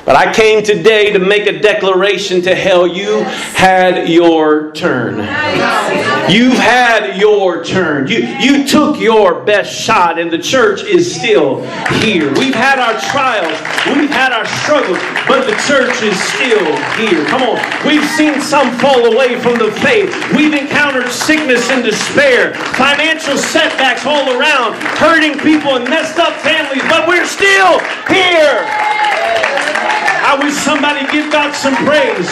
But 0.04 0.16
I 0.16 0.34
came 0.34 0.64
today 0.64 1.14
to 1.14 1.20
make 1.20 1.46
a 1.46 1.60
declaration 1.60 2.42
to 2.44 2.56
hell. 2.56 2.88
You 2.88 3.24
had 3.54 4.10
your 4.10 4.72
turn. 4.72 5.18
You've 6.32 6.58
had 6.58 7.18
your 7.20 7.64
turn. 7.64 8.08
You, 8.08 8.26
you 8.40 8.68
took 8.68 9.00
your 9.00 9.44
best 9.44 9.72
shot, 9.74 10.18
and 10.18 10.32
the 10.32 10.40
church 10.40 10.84
is 10.84 11.14
still 11.14 11.62
here. 12.02 12.34
We've 12.34 12.56
had 12.56 12.80
our 12.80 13.00
trials, 13.12 13.54
we've 13.96 14.10
had 14.10 14.34
our 14.34 14.46
struggles, 14.64 14.98
but 15.28 15.46
the 15.46 15.56
church 15.68 16.02
is 16.02 16.18
still 16.34 16.66
here. 16.98 17.26
Come 17.28 17.44
on. 17.44 17.60
We've 17.86 18.08
seen 18.12 18.42
some 18.42 18.72
fall 18.80 19.06
away 19.14 19.40
from 19.40 19.60
the 19.60 19.72
faith. 19.84 20.10
We've 20.36 20.54
encountered 20.54 21.10
sickness 21.10 21.70
and 21.70 21.84
despair, 21.84 22.56
financial 22.74 23.38
setbacks 23.38 24.06
all 24.06 24.40
around, 24.40 24.74
hurting 24.98 25.38
people 25.40 25.76
and 25.76 25.86
messed 25.86 26.18
up 26.18 26.34
families, 26.42 26.84
but 26.90 27.08
we're 27.08 27.28
still 27.28 27.80
here. 28.10 28.66
I 30.32 30.40
wish 30.40 30.56
somebody 30.56 31.04
give 31.12 31.28
God 31.28 31.52
some 31.52 31.76
praise. 31.84 32.32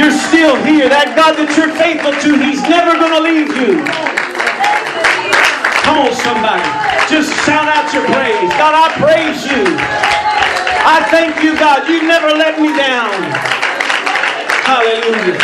You're 0.00 0.08
still 0.08 0.56
here. 0.64 0.88
That 0.88 1.12
God 1.12 1.36
that 1.36 1.52
you're 1.52 1.68
faithful 1.76 2.16
to, 2.16 2.30
He's 2.40 2.64
never 2.64 2.96
going 2.96 3.12
to 3.12 3.20
leave 3.20 3.52
you. 3.60 3.84
Come 5.84 6.08
on, 6.08 6.16
somebody. 6.16 6.64
Just 7.12 7.28
shout 7.44 7.68
out 7.68 7.92
your 7.92 8.08
praise. 8.08 8.48
God, 8.56 8.72
I 8.72 8.88
praise 8.96 9.44
you. 9.44 9.68
I 10.80 11.04
thank 11.12 11.44
you, 11.44 11.60
God. 11.60 11.84
You 11.92 12.08
never 12.08 12.32
let 12.32 12.56
me 12.56 12.72
down. 12.72 13.12
Hallelujah. 14.64 15.36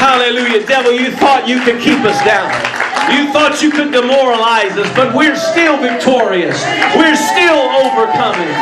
Hallelujah. 0.00 0.64
Devil, 0.64 0.96
you 0.96 1.12
thought 1.20 1.44
you 1.44 1.60
could 1.60 1.84
keep 1.84 2.00
us 2.00 2.16
down. 2.24 2.48
You 3.12 3.28
thought 3.28 3.60
you 3.60 3.68
could 3.68 3.92
demoralize 3.92 4.72
us, 4.80 4.88
but 4.96 5.12
we're 5.12 5.36
still 5.36 5.76
victorious. 5.76 6.64
We're 6.96 7.12
still 7.12 7.60
overcoming. 7.84 8.56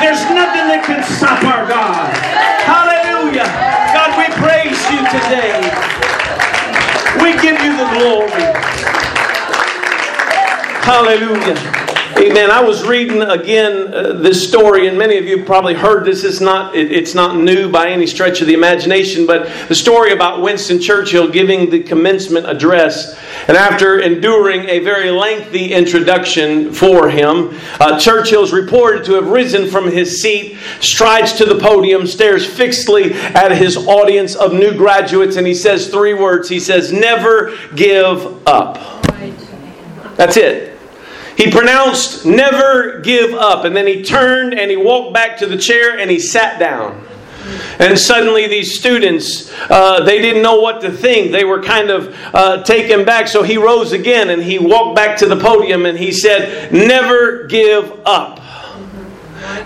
There's 0.00 0.20
nothing 0.28 0.68
that 0.68 0.84
can 0.84 1.00
stop 1.02 1.42
our 1.44 1.66
God. 1.66 2.12
Hallelujah. 2.68 3.48
God, 3.96 4.12
we 4.20 4.28
praise 4.36 4.76
you 4.92 5.00
today. 5.08 5.56
We 7.16 7.32
give 7.40 7.56
you 7.64 7.72
the 7.80 7.88
glory. 7.96 8.44
Hallelujah. 10.84 11.56
Amen. 12.18 12.50
I 12.50 12.60
was 12.60 12.86
reading 12.86 13.22
again 13.22 13.92
uh, 13.92 14.12
this 14.14 14.46
story, 14.46 14.86
and 14.88 14.98
many 14.98 15.16
of 15.16 15.24
you 15.24 15.44
probably 15.44 15.74
heard 15.74 16.04
this. 16.04 16.24
It's 16.24 16.40
not, 16.40 16.74
it, 16.74 16.92
it's 16.92 17.14
not 17.14 17.36
new 17.36 17.70
by 17.70 17.88
any 17.88 18.06
stretch 18.06 18.40
of 18.40 18.46
the 18.46 18.54
imagination, 18.54 19.26
but 19.26 19.48
the 19.68 19.74
story 19.74 20.12
about 20.12 20.42
Winston 20.42 20.80
Churchill 20.80 21.28
giving 21.30 21.70
the 21.70 21.82
commencement 21.82 22.46
address. 22.46 23.18
And 23.48 23.56
after 23.56 24.00
enduring 24.00 24.68
a 24.68 24.80
very 24.80 25.10
lengthy 25.10 25.72
introduction 25.72 26.72
for 26.72 27.08
him, 27.08 27.56
uh, 27.78 27.98
Churchill's 27.98 28.52
reported 28.52 29.04
to 29.04 29.14
have 29.14 29.28
risen 29.28 29.68
from 29.68 29.90
his 29.90 30.20
seat, 30.20 30.58
strides 30.80 31.34
to 31.34 31.44
the 31.44 31.56
podium, 31.56 32.08
stares 32.08 32.44
fixedly 32.44 33.12
at 33.14 33.52
his 33.52 33.76
audience 33.76 34.34
of 34.34 34.52
new 34.52 34.76
graduates, 34.76 35.36
and 35.36 35.46
he 35.46 35.54
says 35.54 35.88
three 35.88 36.14
words. 36.14 36.48
He 36.48 36.58
says, 36.58 36.92
Never 36.92 37.56
give 37.76 38.46
up. 38.48 38.78
That's 40.16 40.36
it. 40.36 40.76
He 41.36 41.50
pronounced, 41.50 42.26
Never 42.26 43.00
give 43.00 43.32
up. 43.32 43.64
And 43.64 43.76
then 43.76 43.86
he 43.86 44.02
turned 44.02 44.54
and 44.54 44.70
he 44.70 44.76
walked 44.76 45.14
back 45.14 45.38
to 45.38 45.46
the 45.46 45.56
chair 45.56 45.98
and 45.98 46.10
he 46.10 46.18
sat 46.18 46.58
down. 46.58 47.05
And 47.78 47.98
suddenly, 47.98 48.46
these 48.46 48.78
students, 48.78 49.52
uh, 49.68 50.02
they 50.04 50.20
didn't 50.20 50.42
know 50.42 50.60
what 50.60 50.80
to 50.82 50.90
think. 50.90 51.32
They 51.32 51.44
were 51.44 51.62
kind 51.62 51.90
of 51.90 52.16
uh, 52.32 52.62
taken 52.62 53.04
back. 53.04 53.28
So 53.28 53.42
he 53.42 53.56
rose 53.58 53.92
again 53.92 54.30
and 54.30 54.42
he 54.42 54.58
walked 54.58 54.96
back 54.96 55.18
to 55.18 55.26
the 55.26 55.36
podium 55.36 55.86
and 55.86 55.98
he 55.98 56.12
said, 56.12 56.72
Never 56.72 57.44
give 57.44 58.00
up. 58.04 58.40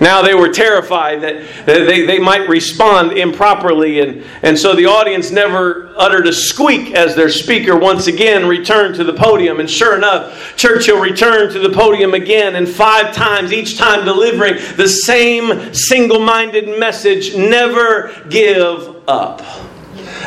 Now 0.00 0.22
they 0.22 0.34
were 0.34 0.48
terrified 0.48 1.20
that 1.20 1.66
they, 1.66 2.06
they 2.06 2.18
might 2.18 2.48
respond 2.48 3.12
improperly, 3.12 4.00
and, 4.00 4.24
and 4.42 4.58
so 4.58 4.74
the 4.74 4.86
audience 4.86 5.30
never 5.30 5.92
uttered 5.96 6.26
a 6.26 6.32
squeak 6.32 6.94
as 6.94 7.14
their 7.14 7.28
speaker 7.28 7.76
once 7.76 8.06
again 8.06 8.48
returned 8.48 8.94
to 8.96 9.04
the 9.04 9.12
podium. 9.12 9.60
And 9.60 9.68
sure 9.68 9.96
enough, 9.96 10.56
Churchill 10.56 10.98
returned 10.98 11.52
to 11.52 11.58
the 11.58 11.68
podium 11.68 12.14
again, 12.14 12.56
and 12.56 12.66
five 12.66 13.14
times, 13.14 13.52
each 13.52 13.76
time 13.76 14.04
delivering 14.06 14.54
the 14.76 14.88
same 14.88 15.74
single 15.74 16.20
minded 16.20 16.78
message 16.78 17.36
never 17.36 18.10
give 18.30 19.06
up. 19.06 19.42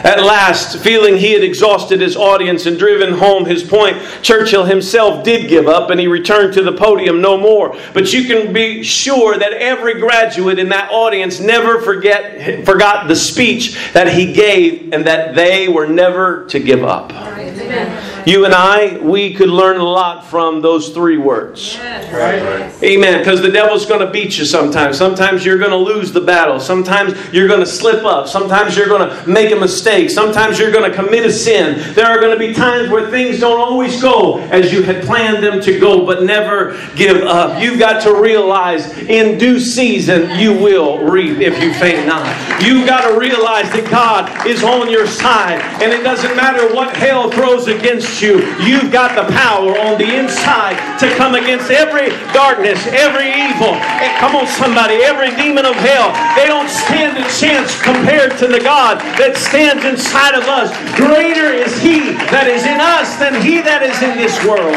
At 0.03 0.21
last, 0.23 0.79
feeling 0.79 1.17
he 1.17 1.31
had 1.31 1.43
exhausted 1.43 2.01
his 2.01 2.17
audience 2.17 2.65
and 2.65 2.77
driven 2.77 3.13
home 3.13 3.45
his 3.45 3.63
point, 3.63 3.97
Churchill 4.21 4.65
himself 4.65 5.23
did 5.23 5.47
give 5.47 5.67
up 5.67 5.89
and 5.89 5.99
he 5.99 6.07
returned 6.07 6.53
to 6.55 6.61
the 6.61 6.73
podium 6.73 7.21
no 7.21 7.37
more. 7.37 7.77
But 7.93 8.11
you 8.11 8.25
can 8.25 8.51
be 8.51 8.83
sure 8.83 9.37
that 9.37 9.53
every 9.53 9.99
graduate 9.99 10.59
in 10.59 10.69
that 10.69 10.91
audience 10.91 11.39
never 11.39 11.81
forget, 11.81 12.65
forgot 12.65 13.07
the 13.07 13.15
speech 13.15 13.77
that 13.93 14.11
he 14.11 14.33
gave 14.33 14.91
and 14.91 15.05
that 15.05 15.35
they 15.35 15.69
were 15.69 15.87
never 15.87 16.45
to 16.47 16.59
give 16.59 16.83
up. 16.83 17.13
Amen. 17.13 18.12
You 18.25 18.45
and 18.45 18.53
I, 18.53 18.97
we 18.97 19.33
could 19.33 19.49
learn 19.49 19.77
a 19.77 19.83
lot 19.83 20.25
from 20.25 20.61
those 20.61 20.89
three 20.89 21.17
words. 21.17 21.75
Yes. 21.75 22.81
Amen. 22.83 23.19
Because 23.19 23.41
the 23.41 23.51
devil's 23.51 23.85
going 23.85 24.05
to 24.05 24.11
beat 24.11 24.37
you 24.37 24.45
sometimes. 24.45 24.97
Sometimes 24.97 25.45
you're 25.45 25.57
going 25.57 25.71
to 25.71 25.77
lose 25.77 26.11
the 26.11 26.21
battle. 26.21 26.59
Sometimes 26.59 27.13
you're 27.33 27.47
going 27.47 27.59
to 27.59 27.65
slip 27.65 28.05
up. 28.05 28.27
Sometimes 28.27 28.77
you're 28.77 28.87
going 28.87 29.09
to 29.09 29.27
make 29.29 29.51
a 29.51 29.55
mistake. 29.55 30.09
Sometimes 30.09 30.57
you're 30.57 30.71
going 30.71 30.89
to 30.89 30.95
commit 30.95 31.25
a 31.25 31.31
sin. 31.31 31.93
There 31.93 32.05
are 32.05 32.19
going 32.19 32.31
to 32.31 32.39
be 32.39 32.53
times 32.53 32.89
where 32.89 33.09
things 33.09 33.39
don't 33.39 33.59
always 33.59 34.01
go 34.01 34.39
as 34.39 34.71
you 34.71 34.83
had 34.83 35.03
planned 35.03 35.43
them 35.43 35.61
to 35.61 35.79
go, 35.79 36.05
but 36.05 36.23
never 36.23 36.79
give 36.95 37.17
up. 37.23 37.61
You've 37.61 37.79
got 37.79 38.01
to 38.03 38.21
realize 38.21 38.97
in 38.97 39.37
due 39.37 39.59
season 39.59 40.39
you 40.39 40.53
will 40.53 40.99
reap 41.05 41.39
if 41.39 41.61
you 41.61 41.73
faint 41.73 42.07
not. 42.07 42.25
You've 42.61 42.87
got 42.87 43.09
to 43.09 43.19
realize 43.19 43.69
that 43.71 43.89
God 43.89 44.47
is 44.47 44.63
on 44.63 44.89
your 44.89 45.07
side, 45.07 45.59
and 45.81 45.91
it 45.91 46.03
doesn't 46.03 46.35
matter 46.35 46.73
what 46.73 46.95
hell 46.95 47.29
throws 47.29 47.67
against 47.67 48.12
against 48.13 48.21
you, 48.21 48.65
you've 48.65 48.91
got 48.91 49.15
the 49.15 49.31
power 49.33 49.77
on 49.79 49.97
the 49.97 50.17
inside 50.17 50.75
to 50.99 51.09
come 51.15 51.35
against 51.35 51.71
every 51.71 52.09
darkness, 52.33 52.85
every 52.87 53.29
evil. 53.29 53.73
And 53.73 54.17
come 54.19 54.35
on, 54.35 54.47
somebody, 54.47 54.95
every 54.95 55.35
demon 55.35 55.65
of 55.65 55.75
hell. 55.75 56.13
They 56.35 56.47
don't 56.47 56.69
stand 56.69 57.17
a 57.17 57.27
chance 57.39 57.81
compared 57.81 58.37
to 58.39 58.47
the 58.47 58.59
God 58.59 58.99
that 59.17 59.37
stands 59.37 59.85
inside 59.85 60.35
of 60.35 60.43
us. 60.45 60.69
Greater 60.95 61.53
is 61.53 61.73
He 61.81 62.13
that 62.29 62.47
is 62.47 62.65
in 62.65 62.79
us 62.79 63.17
than 63.17 63.41
He 63.41 63.61
that 63.61 63.81
is 63.83 63.97
in 64.01 64.17
this 64.17 64.37
world. 64.45 64.75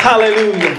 Hallelujah. 0.00 0.74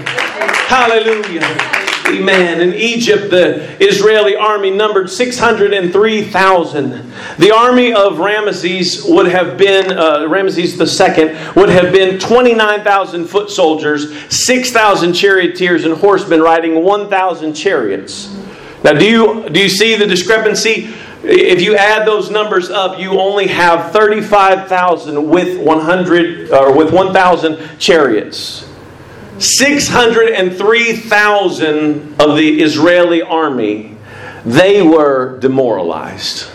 Hallelujah. 0.68 1.81
Amen. 2.06 2.60
In 2.60 2.74
Egypt, 2.74 3.30
the 3.30 3.82
Israeli 3.82 4.36
army 4.36 4.70
numbered 4.70 5.08
603,000. 5.08 7.12
The 7.38 7.50
army 7.52 7.92
of 7.92 8.14
Ramesses 8.14 9.08
would 9.08 9.26
have 9.26 9.56
been, 9.56 9.92
uh, 9.92 10.26
Ramesses 10.28 10.78
II, 10.78 11.52
would 11.54 11.68
have 11.68 11.92
been 11.92 12.18
29,000 12.18 13.26
foot 13.26 13.50
soldiers, 13.50 14.12
6,000 14.34 15.12
charioteers, 15.12 15.84
and 15.84 15.94
horsemen 15.94 16.42
riding 16.42 16.82
1,000 16.82 17.54
chariots. 17.54 18.34
Now, 18.82 18.92
do 18.92 19.08
you, 19.08 19.48
do 19.48 19.60
you 19.60 19.68
see 19.68 19.94
the 19.94 20.06
discrepancy? 20.06 20.92
If 21.22 21.62
you 21.62 21.76
add 21.76 22.06
those 22.06 22.30
numbers 22.30 22.68
up, 22.68 22.98
you 22.98 23.20
only 23.20 23.46
have 23.46 23.92
35,000 23.92 25.28
with 25.28 25.60
100 25.60 26.50
or 26.50 26.76
with 26.76 26.92
1,000 26.92 27.78
chariots. 27.78 28.68
603,000 29.42 32.20
of 32.20 32.36
the 32.36 32.62
Israeli 32.62 33.22
army, 33.22 33.96
they 34.44 34.82
were 34.82 35.38
demoralized. 35.38 36.51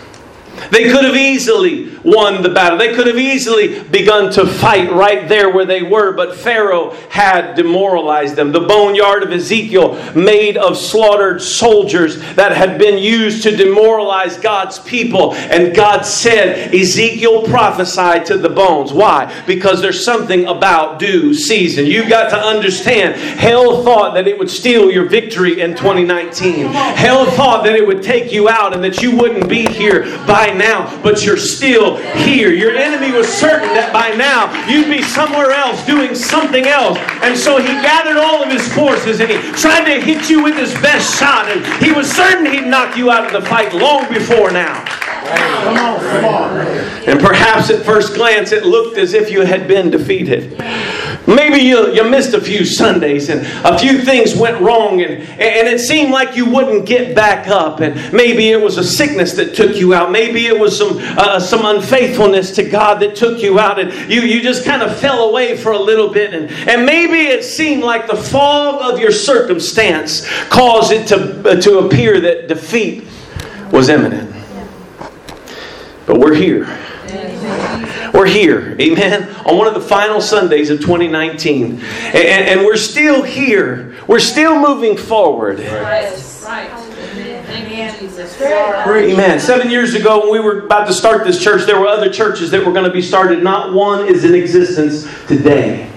They 0.70 0.90
could 0.90 1.04
have 1.04 1.16
easily 1.16 1.96
won 2.04 2.42
the 2.42 2.48
battle. 2.48 2.78
They 2.78 2.94
could 2.94 3.06
have 3.06 3.18
easily 3.18 3.82
begun 3.82 4.32
to 4.32 4.46
fight 4.46 4.90
right 4.92 5.28
there 5.28 5.50
where 5.50 5.64
they 5.64 5.82
were, 5.82 6.12
but 6.12 6.36
Pharaoh 6.36 6.90
had 7.10 7.54
demoralized 7.54 8.36
them. 8.36 8.52
The 8.52 8.60
boneyard 8.60 9.22
of 9.22 9.32
Ezekiel, 9.32 9.94
made 10.14 10.56
of 10.56 10.76
slaughtered 10.76 11.42
soldiers 11.42 12.20
that 12.34 12.56
had 12.56 12.78
been 12.78 12.98
used 12.98 13.42
to 13.44 13.56
demoralize 13.56 14.36
God's 14.36 14.78
people. 14.78 15.34
And 15.34 15.74
God 15.74 16.02
said, 16.02 16.74
Ezekiel 16.74 17.42
prophesied 17.44 18.26
to 18.26 18.38
the 18.38 18.48
bones. 18.48 18.92
Why? 18.92 19.32
Because 19.46 19.80
there's 19.80 20.04
something 20.04 20.46
about 20.46 20.98
due 20.98 21.34
season. 21.34 21.86
You've 21.86 22.08
got 22.08 22.30
to 22.30 22.36
understand, 22.36 23.14
hell 23.16 23.82
thought 23.82 24.14
that 24.14 24.26
it 24.26 24.38
would 24.38 24.50
steal 24.50 24.90
your 24.90 25.06
victory 25.06 25.60
in 25.60 25.70
2019. 25.70 26.66
Hell 26.66 27.26
thought 27.32 27.64
that 27.64 27.74
it 27.74 27.86
would 27.86 28.02
take 28.02 28.32
you 28.32 28.48
out 28.48 28.74
and 28.74 28.82
that 28.84 29.02
you 29.02 29.16
wouldn't 29.16 29.48
be 29.48 29.66
here 29.66 30.04
by 30.26 30.47
now, 30.56 31.00
but 31.02 31.24
you're 31.24 31.36
still 31.36 31.96
here. 32.14 32.52
Your 32.52 32.74
enemy 32.74 33.12
was 33.12 33.28
certain 33.28 33.68
that 33.74 33.92
by 33.92 34.14
now 34.16 34.48
you'd 34.68 34.88
be 34.88 35.02
somewhere 35.02 35.50
else 35.50 35.84
doing 35.86 36.14
something 36.14 36.66
else. 36.66 36.98
And 37.22 37.36
so 37.36 37.58
he 37.58 37.68
gathered 37.82 38.16
all 38.16 38.42
of 38.42 38.50
his 38.50 38.66
forces 38.72 39.20
and 39.20 39.30
he 39.30 39.38
tried 39.52 39.84
to 39.84 40.00
hit 40.00 40.30
you 40.30 40.42
with 40.42 40.56
his 40.56 40.72
best 40.74 41.18
shot. 41.18 41.48
And 41.48 41.64
he 41.82 41.92
was 41.92 42.10
certain 42.10 42.46
he'd 42.46 42.66
knock 42.66 42.96
you 42.96 43.10
out 43.10 43.26
of 43.26 43.32
the 43.32 43.48
fight 43.48 43.72
long 43.74 44.08
before 44.08 44.50
now. 44.50 44.84
Come 45.64 45.76
on, 45.76 46.00
come 46.00 46.24
on. 46.24 46.66
And 47.06 47.20
perhaps 47.20 47.70
at 47.70 47.84
first 47.84 48.14
glance 48.14 48.52
it 48.52 48.64
looked 48.64 48.96
as 48.96 49.14
if 49.14 49.30
you 49.30 49.42
had 49.42 49.68
been 49.68 49.90
defeated. 49.90 50.58
Maybe 51.28 51.58
you, 51.58 51.92
you 51.92 52.08
missed 52.08 52.32
a 52.32 52.40
few 52.40 52.64
Sundays 52.64 53.28
and 53.28 53.46
a 53.66 53.78
few 53.78 54.00
things 54.00 54.34
went 54.34 54.62
wrong 54.62 55.02
and, 55.02 55.22
and 55.22 55.68
it 55.68 55.78
seemed 55.78 56.10
like 56.10 56.34
you 56.34 56.48
wouldn't 56.48 56.86
get 56.86 57.14
back 57.14 57.48
up. 57.48 57.80
And 57.80 57.94
maybe 58.14 58.48
it 58.48 58.58
was 58.58 58.78
a 58.78 58.84
sickness 58.84 59.34
that 59.34 59.54
took 59.54 59.76
you 59.76 59.92
out. 59.92 60.10
Maybe 60.10 60.46
it 60.46 60.58
was 60.58 60.78
some, 60.78 60.96
uh, 60.98 61.38
some 61.38 61.66
unfaithfulness 61.66 62.52
to 62.52 62.62
God 62.62 63.00
that 63.00 63.14
took 63.14 63.42
you 63.42 63.58
out 63.58 63.78
and 63.78 63.92
you, 64.10 64.22
you 64.22 64.40
just 64.40 64.64
kind 64.64 64.82
of 64.82 64.96
fell 64.96 65.28
away 65.28 65.54
for 65.54 65.72
a 65.72 65.78
little 65.78 66.10
bit. 66.10 66.32
And, 66.32 66.50
and 66.66 66.86
maybe 66.86 67.26
it 67.26 67.44
seemed 67.44 67.84
like 67.84 68.06
the 68.06 68.16
fog 68.16 68.80
of 68.90 68.98
your 68.98 69.12
circumstance 69.12 70.26
caused 70.48 70.92
it 70.92 71.06
to, 71.08 71.46
uh, 71.46 71.60
to 71.60 71.80
appear 71.80 72.22
that 72.22 72.48
defeat 72.48 73.04
was 73.70 73.90
imminent. 73.90 74.34
But 76.06 76.20
we're 76.20 76.34
here. 76.34 76.64
We're 78.12 78.26
here, 78.26 78.76
amen, 78.80 79.28
on 79.44 79.56
one 79.56 79.66
of 79.66 79.74
the 79.74 79.80
final 79.80 80.20
Sundays 80.20 80.70
of 80.70 80.80
2019. 80.80 81.80
And, 81.80 82.16
and 82.16 82.60
we're 82.60 82.76
still 82.76 83.22
here. 83.22 83.96
We're 84.06 84.20
still 84.20 84.58
moving 84.58 84.96
forward. 84.96 85.58
Right. 85.60 86.12
Right. 88.86 89.10
Amen. 89.12 89.40
Seven 89.40 89.70
years 89.70 89.94
ago, 89.94 90.20
when 90.20 90.32
we 90.32 90.40
were 90.40 90.64
about 90.64 90.86
to 90.86 90.94
start 90.94 91.24
this 91.24 91.42
church, 91.42 91.66
there 91.66 91.78
were 91.78 91.86
other 91.86 92.10
churches 92.10 92.50
that 92.50 92.64
were 92.64 92.72
going 92.72 92.86
to 92.86 92.92
be 92.92 93.02
started. 93.02 93.42
Not 93.42 93.72
one 93.74 94.06
is 94.06 94.24
in 94.24 94.34
existence 94.34 95.06
today. 95.26 95.90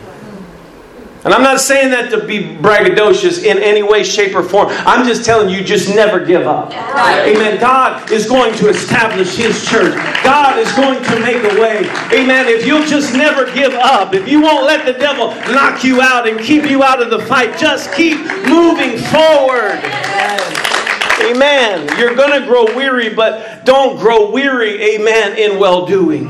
And 1.24 1.36
I'm 1.36 1.44
not 1.44 1.60
saying 1.60 1.92
that 1.92 2.10
to 2.12 2.26
be 2.26 2.44
braggadocious 2.56 3.44
in 3.44 3.60
any 3.60 3.84
way, 3.84 4.04
shape, 4.04 4.36
or 4.36 4.42
form. 4.42 4.70
I'm 4.70 5.06
just 5.06 5.24
telling 5.24 5.54
you, 5.54 5.64
just 5.64 5.88
never 5.94 6.24
give 6.26 6.48
up. 6.48 6.74
Amen. 6.74 7.60
God 7.60 8.12
is 8.12 8.28
going 8.28 8.56
to 8.56 8.70
establish 8.70 9.36
His 9.36 9.64
church. 9.64 9.94
God 10.24 10.58
is 10.58 10.72
going 10.74 11.04
to 11.04 11.20
make 11.20 11.44
a 11.44 11.62
way. 11.62 11.82
Amen. 12.12 12.48
If 12.48 12.66
you'll 12.66 12.86
just 12.88 13.14
never 13.14 13.46
give 13.54 13.74
up, 13.74 14.16
if 14.16 14.28
you 14.28 14.42
won't 14.42 14.66
let 14.66 14.84
the 14.84 14.94
devil 14.94 15.28
knock 15.54 15.84
you 15.84 16.02
out 16.02 16.28
and 16.28 16.40
keep 16.40 16.68
you 16.68 16.82
out 16.82 17.04
of 17.04 17.12
the 17.12 17.20
fight, 17.28 17.58
just 17.60 17.94
keep 17.94 18.18
moving 18.48 18.98
forward. 18.98 19.80
Amen. 21.22 21.88
You're 22.00 22.16
going 22.16 22.40
to 22.40 22.48
grow 22.48 22.66
weary, 22.76 23.14
but 23.14 23.64
don't 23.64 24.00
grow 24.00 24.32
weary, 24.32 24.82
amen, 24.96 25.38
in 25.38 25.60
well 25.60 25.86
doing. 25.86 26.26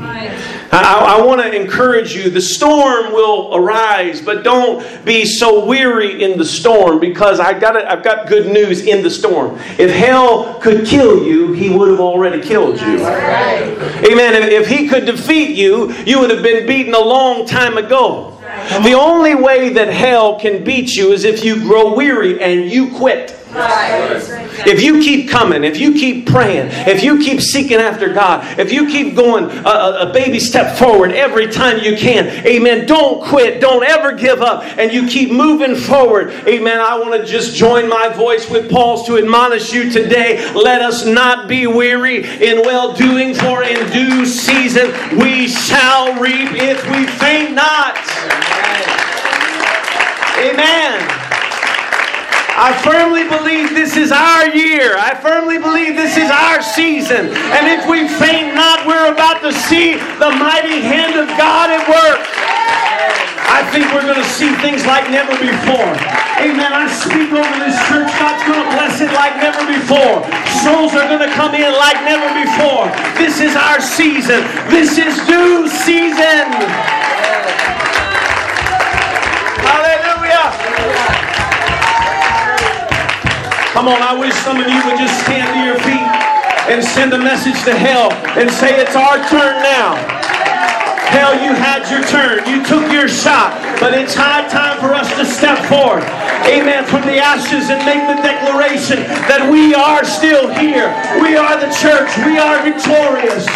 I, 0.72 1.18
I 1.18 1.22
want 1.22 1.42
to 1.42 1.54
encourage 1.54 2.14
you. 2.14 2.30
The 2.30 2.40
storm 2.40 3.12
will 3.12 3.54
arise, 3.54 4.22
but 4.22 4.42
don't 4.42 5.04
be 5.04 5.26
so 5.26 5.66
weary 5.66 6.22
in 6.22 6.38
the 6.38 6.46
storm 6.46 6.98
because 6.98 7.40
I 7.40 7.58
got 7.58 7.76
it, 7.76 7.84
I've 7.84 8.02
got 8.02 8.26
good 8.26 8.50
news 8.50 8.86
in 8.86 9.02
the 9.02 9.10
storm. 9.10 9.58
If 9.78 9.90
hell 9.90 10.58
could 10.60 10.86
kill 10.86 11.24
you, 11.24 11.52
he 11.52 11.68
would 11.68 11.90
have 11.90 12.00
already 12.00 12.40
killed 12.40 12.80
you. 12.80 13.04
Right. 13.04 13.76
Amen. 14.10 14.34
If, 14.34 14.50
if 14.50 14.66
he 14.68 14.88
could 14.88 15.04
defeat 15.04 15.56
you, 15.56 15.92
you 16.04 16.18
would 16.20 16.30
have 16.30 16.42
been 16.42 16.66
beaten 16.66 16.94
a 16.94 17.00
long 17.00 17.46
time 17.46 17.76
ago. 17.76 18.38
The 18.82 18.94
only 18.94 19.34
way 19.34 19.70
that 19.74 19.88
hell 19.88 20.38
can 20.38 20.64
beat 20.64 20.94
you 20.94 21.12
is 21.12 21.24
if 21.24 21.44
you 21.44 21.56
grow 21.56 21.94
weary 21.94 22.40
and 22.42 22.70
you 22.70 22.90
quit. 22.96 23.38
If 23.54 24.82
you 24.82 25.00
keep 25.00 25.28
coming, 25.28 25.64
if 25.64 25.78
you 25.78 25.92
keep 25.92 26.26
praying, 26.26 26.68
if 26.88 27.02
you 27.02 27.18
keep 27.18 27.40
seeking 27.40 27.78
after 27.78 28.12
God, 28.12 28.58
if 28.58 28.72
you 28.72 28.86
keep 28.86 29.14
going 29.14 29.44
a, 29.44 30.08
a, 30.08 30.12
baby 30.12 30.40
step 30.40 30.78
forward 30.78 31.12
every 31.12 31.48
time 31.48 31.78
you 31.82 31.96
can, 31.96 32.28
amen. 32.46 32.86
Don't 32.86 33.22
quit. 33.24 33.60
Don't 33.60 33.84
ever 33.84 34.12
give 34.12 34.40
up. 34.40 34.62
And 34.78 34.92
you 34.92 35.06
keep 35.06 35.30
moving 35.30 35.74
forward, 35.74 36.30
amen. 36.46 36.80
I 36.80 36.98
want 36.98 37.12
to 37.20 37.26
just 37.26 37.54
join 37.54 37.88
my 37.88 38.08
voice 38.08 38.48
with 38.48 38.70
Paul's 38.70 39.06
to 39.06 39.18
admonish 39.18 39.72
you 39.72 39.90
today. 39.90 40.52
Let 40.54 40.80
us 40.82 41.04
not 41.04 41.48
be 41.48 41.66
weary 41.66 42.24
in 42.24 42.62
well 42.62 42.92
doing, 42.92 43.34
for 43.34 43.64
in 43.64 43.90
due 43.90 44.24
season 44.24 44.92
we 45.18 45.48
shall 45.48 46.18
reap 46.20 46.52
if 46.52 46.84
we 46.90 47.06
faint 47.06 47.54
not. 47.54 47.98
Amen. 50.38 51.21
I 52.52 52.76
firmly 52.84 53.24
believe 53.24 53.72
this 53.72 53.96
is 53.96 54.12
our 54.12 54.52
year. 54.52 54.96
I 55.00 55.16
firmly 55.16 55.56
believe 55.56 55.96
this 55.96 56.20
is 56.20 56.28
our 56.28 56.60
season. 56.60 57.32
And 57.32 57.64
if 57.64 57.88
we 57.88 58.04
faint 58.20 58.54
not, 58.54 58.84
we're 58.84 59.08
about 59.08 59.40
to 59.40 59.52
see 59.52 59.96
the 60.20 60.30
mighty 60.36 60.84
hand 60.84 61.16
of 61.16 61.28
God 61.40 61.72
at 61.72 61.80
work. 61.88 62.20
I 63.48 63.64
think 63.72 63.88
we're 63.92 64.04
going 64.04 64.20
to 64.20 64.32
see 64.36 64.52
things 64.60 64.84
like 64.84 65.08
never 65.08 65.32
before. 65.36 65.92
Amen. 66.40 66.72
I 66.72 66.88
speak 66.88 67.32
over 67.32 67.56
this 67.60 67.76
church. 67.88 68.08
God's 68.20 68.44
going 68.44 68.60
to 68.60 68.68
bless 68.72 69.00
it 69.00 69.12
like 69.12 69.36
never 69.40 69.64
before. 69.64 70.24
Souls 70.60 70.92
are 70.92 71.08
going 71.08 71.24
to 71.24 71.32
come 71.32 71.56
in 71.56 71.72
like 71.72 72.00
never 72.04 72.28
before. 72.36 72.88
This 73.16 73.40
is 73.40 73.56
our 73.56 73.80
season. 73.80 74.44
This 74.68 75.00
is 75.00 75.16
due 75.24 75.68
season. 75.68 77.01
Come 83.82 83.98
on, 83.98 84.02
I 84.06 84.14
wish 84.14 84.30
some 84.46 84.62
of 84.62 84.70
you 84.70 84.78
would 84.86 84.94
just 84.94 85.26
stand 85.26 85.42
to 85.58 85.60
your 85.66 85.74
feet 85.82 86.06
and 86.70 86.78
send 86.78 87.10
a 87.14 87.18
message 87.18 87.58
to 87.66 87.74
hell 87.74 88.14
and 88.38 88.46
say, 88.46 88.78
It's 88.78 88.94
our 88.94 89.18
turn 89.26 89.58
now. 89.58 89.98
Hell, 91.10 91.34
you 91.42 91.50
had 91.50 91.90
your 91.90 91.98
turn. 92.06 92.46
You 92.46 92.62
took 92.62 92.86
your 92.94 93.10
shot. 93.10 93.50
But 93.82 93.92
it's 93.98 94.14
high 94.14 94.46
time 94.46 94.78
for 94.78 94.94
us 94.94 95.10
to 95.18 95.26
step 95.26 95.58
forward. 95.66 96.06
Amen. 96.46 96.86
From 96.86 97.02
the 97.02 97.18
ashes 97.18 97.74
and 97.74 97.82
make 97.82 98.06
the 98.06 98.22
declaration 98.22 99.02
that 99.26 99.50
we 99.50 99.74
are 99.74 100.06
still 100.06 100.46
here. 100.54 100.86
We 101.18 101.34
are 101.34 101.58
the 101.58 101.74
church. 101.74 102.14
We 102.22 102.38
are 102.38 102.62
victorious. 102.62 103.50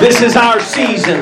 This 0.00 0.24
is 0.24 0.32
our 0.32 0.64
season. 0.64 1.20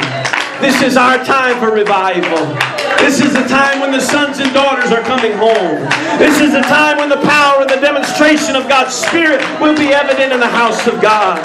This 0.63 0.87
is 0.87 0.97
our 0.97 1.19
time 1.19 1.59
for 1.59 1.75
revival. 1.75 2.76
This 2.99 3.21
is 3.21 3.33
the 3.33 3.47
time 3.47 3.81
when 3.81 3.93
the 3.93 4.01
sons 4.01 4.39
and 4.41 4.53
daughters 4.53 4.91
are 4.91 5.03
coming 5.03 5.33
home. 5.37 5.85
This 6.19 6.41
is 6.41 6.53
the 6.53 6.63
time 6.63 6.99
when 6.99 7.09
the 7.09 7.21
power 7.23 7.63
and 7.63 7.71
the 7.71 7.81
demonstration 7.81 8.57
of 8.57 8.69
God's 8.69 8.95
Spirit 8.95 9.41
will 9.61 9.77
be 9.77 9.93
evident 9.93 10.33
in 10.33 10.41
the 10.41 10.49
house 10.49 10.87
of 10.87 11.01
God. 11.01 11.39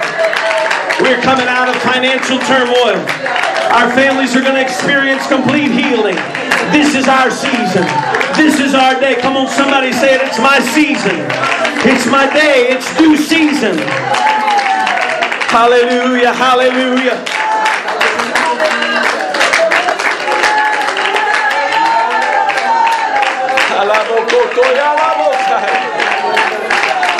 We're 1.02 1.22
coming 1.22 1.48
out 1.48 1.68
of 1.68 1.76
financial 1.82 2.40
turmoil. 2.46 2.98
Our 3.74 3.90
families 3.96 4.36
are 4.36 4.42
going 4.42 4.56
to 4.56 4.62
experience 4.62 5.26
complete 5.28 5.72
healing. 5.72 6.16
This 6.72 6.96
is 6.96 7.08
our 7.08 7.32
season. 7.32 7.84
This 8.36 8.60
is 8.60 8.74
our 8.74 9.00
day. 9.00 9.16
Come 9.20 9.36
on, 9.36 9.48
somebody 9.48 9.92
say 9.92 10.16
it. 10.16 10.22
It's 10.22 10.40
my 10.40 10.60
season. 10.60 11.18
It's 11.84 12.06
my 12.08 12.32
day. 12.34 12.70
It's 12.70 12.88
due 12.98 13.18
season. 13.18 13.78
Hallelujah. 15.50 16.34
Hallelujah. 16.34 17.41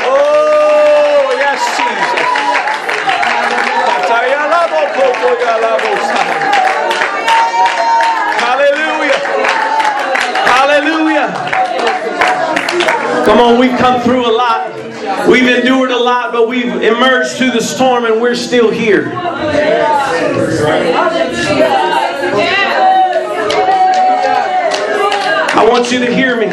Oh, 0.04 1.32
yes, 1.38 1.64
Jesus. 1.80 2.28
Hallelujah. 8.44 9.20
Hallelujah. 10.44 11.28
Come 13.26 13.40
on, 13.40 13.58
we've 13.60 13.78
come 13.78 14.02
through 14.02 14.26
a 14.30 14.34
lot. 14.36 14.76
We've 15.30 15.48
endured 15.48 15.92
a 15.92 15.98
lot, 15.98 16.34
but 16.34 16.50
we've 16.50 16.82
emerged 16.84 17.38
through 17.38 17.52
the 17.52 17.62
storm 17.62 18.06
and 18.06 18.20
we're 18.22 18.36
still 18.36 18.70
here. 18.70 19.12
I 25.54 25.66
want 25.70 25.92
you 25.92 26.00
to 26.00 26.14
hear 26.14 26.36
me. 26.38 26.48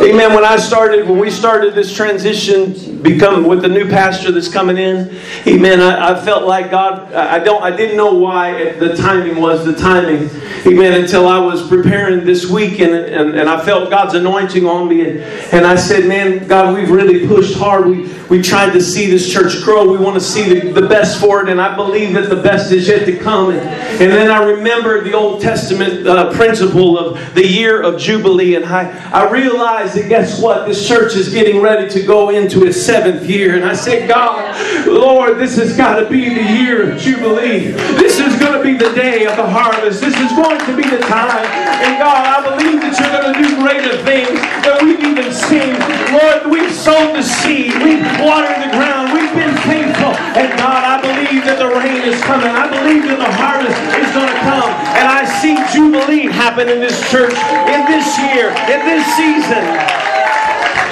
Amen. 0.00 0.34
When 0.34 0.44
I 0.44 0.56
started, 0.56 1.06
when 1.08 1.18
we 1.18 1.30
started 1.30 1.74
this 1.74 1.94
transition, 1.94 3.02
become 3.02 3.44
with 3.44 3.62
the 3.62 3.68
new 3.68 3.88
pastor 3.88 4.32
that's 4.32 4.48
coming 4.48 4.78
in, 4.78 5.16
Amen. 5.46 5.80
I, 5.80 6.12
I 6.12 6.24
felt 6.24 6.44
like 6.44 6.70
God. 6.70 7.12
I 7.12 7.38
don't. 7.38 7.62
I 7.62 7.74
didn't 7.74 7.96
know 7.96 8.14
why 8.14 8.72
the 8.72 8.96
timing 8.96 9.40
was 9.40 9.64
the 9.64 9.74
timing, 9.74 10.30
Amen. 10.66 11.00
Until 11.00 11.28
I 11.28 11.38
was 11.38 11.68
preparing 11.68 12.24
this 12.24 12.46
week, 12.46 12.80
and 12.80 12.94
and, 12.94 13.38
and 13.38 13.48
I 13.48 13.62
felt 13.64 13.90
God's 13.90 14.14
anointing 14.14 14.66
on 14.66 14.88
me, 14.88 15.08
and, 15.08 15.20
and 15.52 15.66
I 15.66 15.76
said, 15.76 16.06
"Man, 16.06 16.48
God, 16.48 16.74
we've 16.74 16.90
really 16.90 17.28
pushed 17.28 17.56
hard. 17.56 17.86
We 17.86 18.12
we 18.28 18.42
tried 18.42 18.72
to 18.72 18.80
see 18.80 19.10
this 19.10 19.30
church 19.30 19.62
grow. 19.62 19.92
We 19.92 19.98
want 19.98 20.14
to 20.14 20.20
see 20.20 20.58
the, 20.58 20.72
the 20.72 20.88
best 20.88 21.20
for 21.20 21.42
it, 21.42 21.48
and 21.50 21.60
I 21.60 21.76
believe 21.76 22.14
that 22.14 22.28
the 22.28 22.42
best 22.42 22.72
is 22.72 22.88
yet 22.88 23.04
to 23.06 23.16
come." 23.18 23.50
And, 23.50 23.60
and 23.60 24.10
then 24.10 24.30
I 24.30 24.42
remembered 24.42 25.04
the 25.04 25.12
Old 25.12 25.42
Testament 25.42 26.06
uh, 26.06 26.32
principle 26.32 26.98
of 26.98 27.34
the 27.34 27.46
year 27.46 27.82
of 27.82 28.00
Jubilee, 28.00 28.54
and 28.54 28.64
I 28.64 28.90
I 29.12 29.30
realized 29.30 29.81
that 29.90 30.08
guess 30.08 30.40
what? 30.40 30.66
This 30.66 30.86
church 30.86 31.16
is 31.16 31.28
getting 31.28 31.60
ready 31.60 31.88
to 31.90 32.02
go 32.02 32.30
into 32.30 32.66
its 32.66 32.80
seventh 32.80 33.28
year. 33.28 33.56
And 33.56 33.64
I 33.64 33.74
said, 33.74 34.08
God, 34.08 34.86
Lord, 34.86 35.38
this 35.38 35.56
has 35.56 35.76
got 35.76 36.00
to 36.00 36.08
be 36.08 36.28
the 36.28 36.42
year 36.42 36.92
of 36.92 36.98
Jubilee. 36.98 37.72
This 37.98 38.18
is 38.18 38.38
going 38.38 38.54
to 38.54 38.62
be 38.62 38.74
the 38.74 38.94
day 38.94 39.26
of 39.26 39.36
the 39.36 39.46
harvest. 39.46 40.00
This 40.00 40.16
is 40.16 40.32
going 40.32 40.58
to 40.58 40.76
be 40.76 40.88
the 40.88 41.02
time. 41.06 41.44
And 41.82 41.98
God, 41.98 42.22
I 42.26 42.56
believe 42.56 42.80
that 42.82 42.94
you're 42.98 43.14
going 43.14 43.32
to 43.32 43.38
do 43.42 43.48
greater 43.62 43.96
things 44.04 44.38
than 44.62 44.86
we've 44.86 45.02
even 45.02 45.32
seen. 45.32 45.74
Lord, 46.14 46.50
we've 46.50 46.72
sown 46.72 47.14
the 47.14 47.22
seed. 47.22 47.74
We've 47.82 48.04
watered 48.22 48.62
the 48.62 48.70
ground. 48.74 49.12
We've 49.12 49.34
been 49.34 49.56
faithful. 49.66 50.01
And 50.32 50.48
God, 50.56 50.80
I 50.80 50.96
believe 50.96 51.44
that 51.44 51.60
the 51.60 51.68
rain 51.68 52.08
is 52.08 52.16
coming. 52.24 52.48
I 52.48 52.64
believe 52.64 53.04
that 53.04 53.20
the 53.20 53.32
harvest 53.36 53.76
is 54.00 54.08
going 54.16 54.32
to 54.32 54.40
come. 54.40 54.72
And 54.96 55.04
I 55.04 55.28
see 55.28 55.60
Jubilee 55.68 56.32
happen 56.32 56.72
in 56.72 56.80
this 56.80 56.96
church, 57.12 57.36
in 57.68 57.84
this 57.84 58.16
year, 58.16 58.48
in 58.72 58.80
this 58.88 59.04
season. 59.12 59.60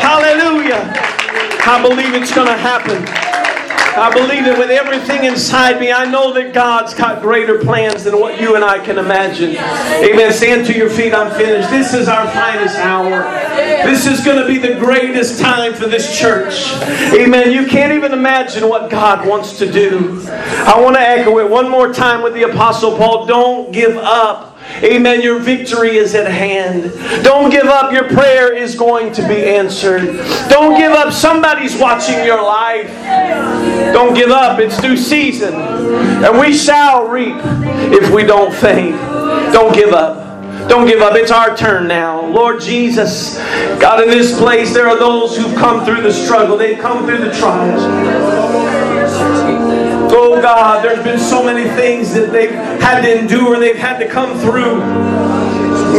Hallelujah. 0.05 0.85
I 1.65 1.81
believe 1.81 2.13
it's 2.13 2.37
going 2.37 2.53
to 2.53 2.61
happen. 2.61 3.01
I 3.97 4.13
believe 4.15 4.47
it 4.47 4.57
with 4.57 4.71
everything 4.71 5.25
inside 5.25 5.81
me. 5.81 5.91
I 5.91 6.05
know 6.05 6.33
that 6.35 6.55
God's 6.55 6.95
got 6.95 7.21
greater 7.21 7.59
plans 7.59 8.05
than 8.05 8.19
what 8.21 8.41
you 8.41 8.55
and 8.55 8.65
I 8.65 8.79
can 8.79 8.99
imagine. 8.99 9.51
Amen. 9.51 10.33
Stand 10.33 10.67
to 10.67 10.77
your 10.77 10.89
feet. 10.89 11.13
I'm 11.13 11.31
finished. 11.33 11.71
This 11.71 11.93
is 11.93 12.09
our 12.09 12.31
finest 12.31 12.77
hour. 12.77 13.23
This 13.85 14.07
is 14.07 14.25
going 14.25 14.39
to 14.39 14.47
be 14.47 14.59
the 14.59 14.79
greatest 14.79 15.41
time 15.41 15.75
for 15.75 15.87
this 15.87 16.19
church. 16.19 16.73
Amen. 17.15 17.51
You 17.51 17.67
can't 17.67 17.93
even 17.93 18.13
imagine 18.13 18.69
what 18.69 18.91
God 18.91 19.27
wants 19.27 19.59
to 19.59 19.71
do. 19.71 20.23
I 20.29 20.81
want 20.81 20.97
to 20.97 21.03
echo 21.03 21.39
it 21.39 21.51
one 21.51 21.69
more 21.69 21.93
time 21.93 22.23
with 22.23 22.35
the 22.35 22.45
Apostle 22.45 22.97
Paul. 22.97 23.27
Don't 23.27 23.73
give 23.73 23.97
up. 23.97 24.50
Amen. 24.83 25.21
Your 25.21 25.39
victory 25.39 25.97
is 25.97 26.15
at 26.15 26.31
hand. 26.31 26.93
Don't 27.23 27.51
give 27.51 27.67
up. 27.67 27.93
Your 27.93 28.09
prayer 28.09 28.57
is 28.57 28.75
going 28.75 29.13
to 29.15 29.29
be 29.29 29.45
answered. 29.45 30.17
Don't 30.49 30.77
give 30.77 30.93
up. 30.93 31.13
Somebody's 31.13 31.77
watching 31.77 32.25
your 32.25 32.43
life. 32.43 32.89
Don't 33.93 34.15
give 34.15 34.31
up. 34.31 34.59
It's 34.59 34.81
due 34.81 34.97
season. 34.97 35.55
And 35.55 36.39
we 36.39 36.55
shall 36.57 37.07
reap 37.09 37.37
if 37.93 38.11
we 38.11 38.23
don't 38.23 38.55
faint. 38.55 38.97
Don't 39.53 39.75
give 39.75 39.93
up. 39.93 40.31
Don't 40.69 40.87
give 40.87 41.01
up. 41.01 41.17
It's 41.17 41.33
our 41.33 41.57
turn 41.57 41.89
now. 41.89 42.25
Lord 42.27 42.61
Jesus, 42.61 43.37
God, 43.81 44.03
in 44.03 44.09
this 44.09 44.39
place, 44.39 44.73
there 44.73 44.89
are 44.89 44.99
those 44.99 45.37
who've 45.37 45.55
come 45.57 45.85
through 45.85 46.03
the 46.03 46.13
struggle, 46.13 46.57
they've 46.57 46.79
come 46.79 47.07
through 47.07 47.19
the 47.19 47.33
trials. 47.33 47.83
Oh 50.33 50.41
God, 50.41 50.85
there's 50.85 51.03
been 51.03 51.19
so 51.19 51.43
many 51.43 51.69
things 51.71 52.15
that 52.15 52.31
they've 52.31 52.53
had 52.53 53.01
to 53.01 53.19
endure, 53.19 53.59
they've 53.59 53.75
had 53.75 53.99
to 53.99 54.07
come 54.07 54.39
through. 54.39 54.79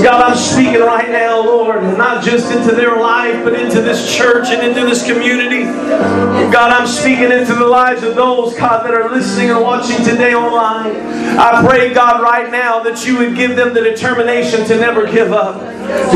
God, 0.02 0.32
I'm 0.32 0.38
speaking 0.38 0.80
right 0.80 1.10
now, 1.10 1.44
Lord, 1.44 1.84
not 1.98 2.24
just 2.24 2.50
into 2.50 2.74
their 2.74 2.96
life, 2.96 3.44
but 3.44 3.54
into 3.54 3.82
this 3.82 4.16
church 4.16 4.48
and 4.48 4.66
into 4.66 4.86
this 4.86 5.06
community. 5.06 5.66
God, 5.66 6.72
I'm 6.72 6.88
speaking 6.88 7.30
into 7.32 7.54
the 7.54 7.68
lives 7.68 8.04
of 8.04 8.16
those, 8.16 8.56
God, 8.56 8.86
that 8.86 8.94
are 8.94 9.10
listening 9.10 9.50
and 9.50 9.60
watching 9.60 9.98
today 9.98 10.34
online. 10.34 10.96
I 11.38 11.62
pray, 11.68 11.94
God, 11.94 12.22
right 12.22 12.50
now 12.50 12.82
that 12.84 13.06
you 13.06 13.18
would 13.18 13.36
give 13.36 13.58
them 13.58 13.74
the 13.74 13.82
determination 13.82 14.66
to 14.68 14.78
never 14.78 15.12
give 15.12 15.34
up. 15.34 15.60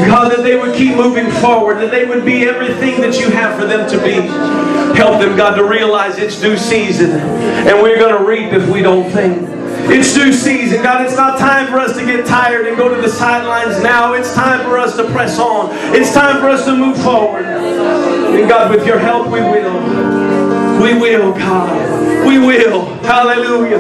God, 0.08 0.32
that 0.32 0.44
they 0.44 0.56
would 0.56 0.74
keep 0.74 0.96
moving 0.96 1.30
forward, 1.42 1.76
that 1.80 1.92
they 1.92 2.06
would 2.06 2.24
be 2.24 2.46
everything 2.46 3.02
that 3.02 3.20
you 3.20 3.30
have 3.30 3.60
for 3.60 3.66
them 3.66 3.90
to 3.90 3.98
be. 4.04 4.22
Help 4.96 5.20
them, 5.20 5.36
God, 5.36 5.56
to 5.56 5.66
realize 5.66 6.18
it's 6.18 6.40
due 6.40 6.58
season. 6.58 7.12
And 7.12 7.82
we're 7.82 7.98
going 8.06 8.18
to 8.18 8.28
reap 8.28 8.54
if 8.54 8.70
we 8.70 8.82
don't 8.82 9.10
think. 9.12 9.50
It's 9.90 10.14
due 10.14 10.32
season. 10.32 10.84
God, 10.84 11.06
it's 11.06 11.16
not 11.16 11.40
time 11.40 11.68
for 11.68 11.80
us 11.80 11.98
to 11.98 12.06
get 12.06 12.26
tired 12.26 12.68
and 12.68 12.78
go 12.78 12.94
to 12.94 13.02
the 13.02 13.10
sidelines 13.10 13.82
now. 13.82 14.14
It's 14.14 14.34
time 14.34 14.64
for 14.66 14.78
us 14.78 14.96
to 14.98 15.10
press 15.12 15.40
on. 15.40 15.70
It's 15.96 16.14
time 16.14 16.40
for 16.40 16.50
us 16.50 16.66
to 16.66 16.76
move 16.76 16.98
forward. 17.02 17.46
And 17.46 18.50
God, 18.50 18.72
with 18.76 18.86
your 18.86 19.00
help, 19.00 19.28
we 19.28 19.42
will. 19.42 19.82
We 20.82 21.00
will, 21.00 21.34
God. 21.34 22.28
We 22.28 22.40
will. 22.40 22.86
Hallelujah. 23.04 23.80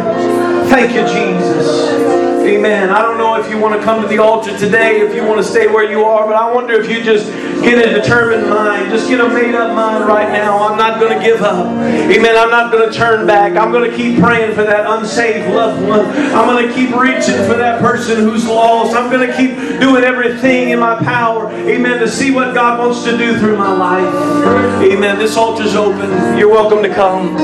Thank 0.69 0.93
you, 0.93 1.01
Jesus. 1.01 2.24
Amen. 2.45 2.91
I 2.91 3.01
don't 3.01 3.17
know 3.17 3.39
if 3.39 3.49
you 3.49 3.57
want 3.57 3.73
to 3.79 3.83
come 3.83 4.03
to 4.03 4.07
the 4.07 4.19
altar 4.19 4.55
today, 4.55 5.01
if 5.01 5.15
you 5.15 5.23
want 5.23 5.37
to 5.37 5.43
stay 5.43 5.67
where 5.67 5.89
you 5.89 6.03
are, 6.03 6.27
but 6.27 6.35
I 6.35 6.53
wonder 6.53 6.73
if 6.73 6.87
you 6.87 7.01
just 7.03 7.25
get 7.63 7.79
a 7.79 7.99
determined 7.99 8.47
mind, 8.47 8.91
just 8.91 9.07
get 9.07 9.19
a 9.19 9.27
made 9.27 9.55
up 9.55 9.75
mind 9.75 10.05
right 10.05 10.31
now. 10.31 10.59
I'm 10.67 10.77
not 10.77 10.99
going 10.99 11.17
to 11.17 11.25
give 11.25 11.41
up. 11.41 11.65
Amen. 11.65 12.37
I'm 12.37 12.51
not 12.51 12.71
going 12.71 12.87
to 12.87 12.95
turn 12.95 13.25
back. 13.25 13.57
I'm 13.57 13.71
going 13.71 13.89
to 13.89 13.97
keep 13.97 14.19
praying 14.21 14.53
for 14.53 14.63
that 14.63 14.85
unsaved 14.85 15.49
loved 15.55 15.87
one. 15.87 16.05
I'm 16.35 16.47
going 16.47 16.67
to 16.67 16.73
keep 16.73 16.95
reaching 16.95 17.37
for 17.47 17.55
that 17.55 17.81
person 17.81 18.19
who's 18.19 18.45
lost. 18.45 18.95
I'm 18.95 19.09
going 19.09 19.27
to 19.27 19.35
keep 19.35 19.57
doing 19.79 20.03
everything 20.03 20.69
in 20.69 20.77
my 20.77 21.03
power. 21.03 21.49
Amen. 21.51 21.99
To 21.99 22.07
see 22.07 22.29
what 22.29 22.53
God 22.53 22.77
wants 22.77 23.03
to 23.05 23.17
do 23.17 23.39
through 23.39 23.57
my 23.57 23.71
life. 23.71 24.83
Amen. 24.83 25.17
This 25.17 25.35
altar's 25.35 25.73
open. 25.73 26.37
You're 26.37 26.51
welcome 26.51 26.83
to 26.83 26.93
come. 26.93 27.37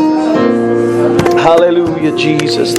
Hallelujah, 1.39 2.15
Jesus. 2.15 2.69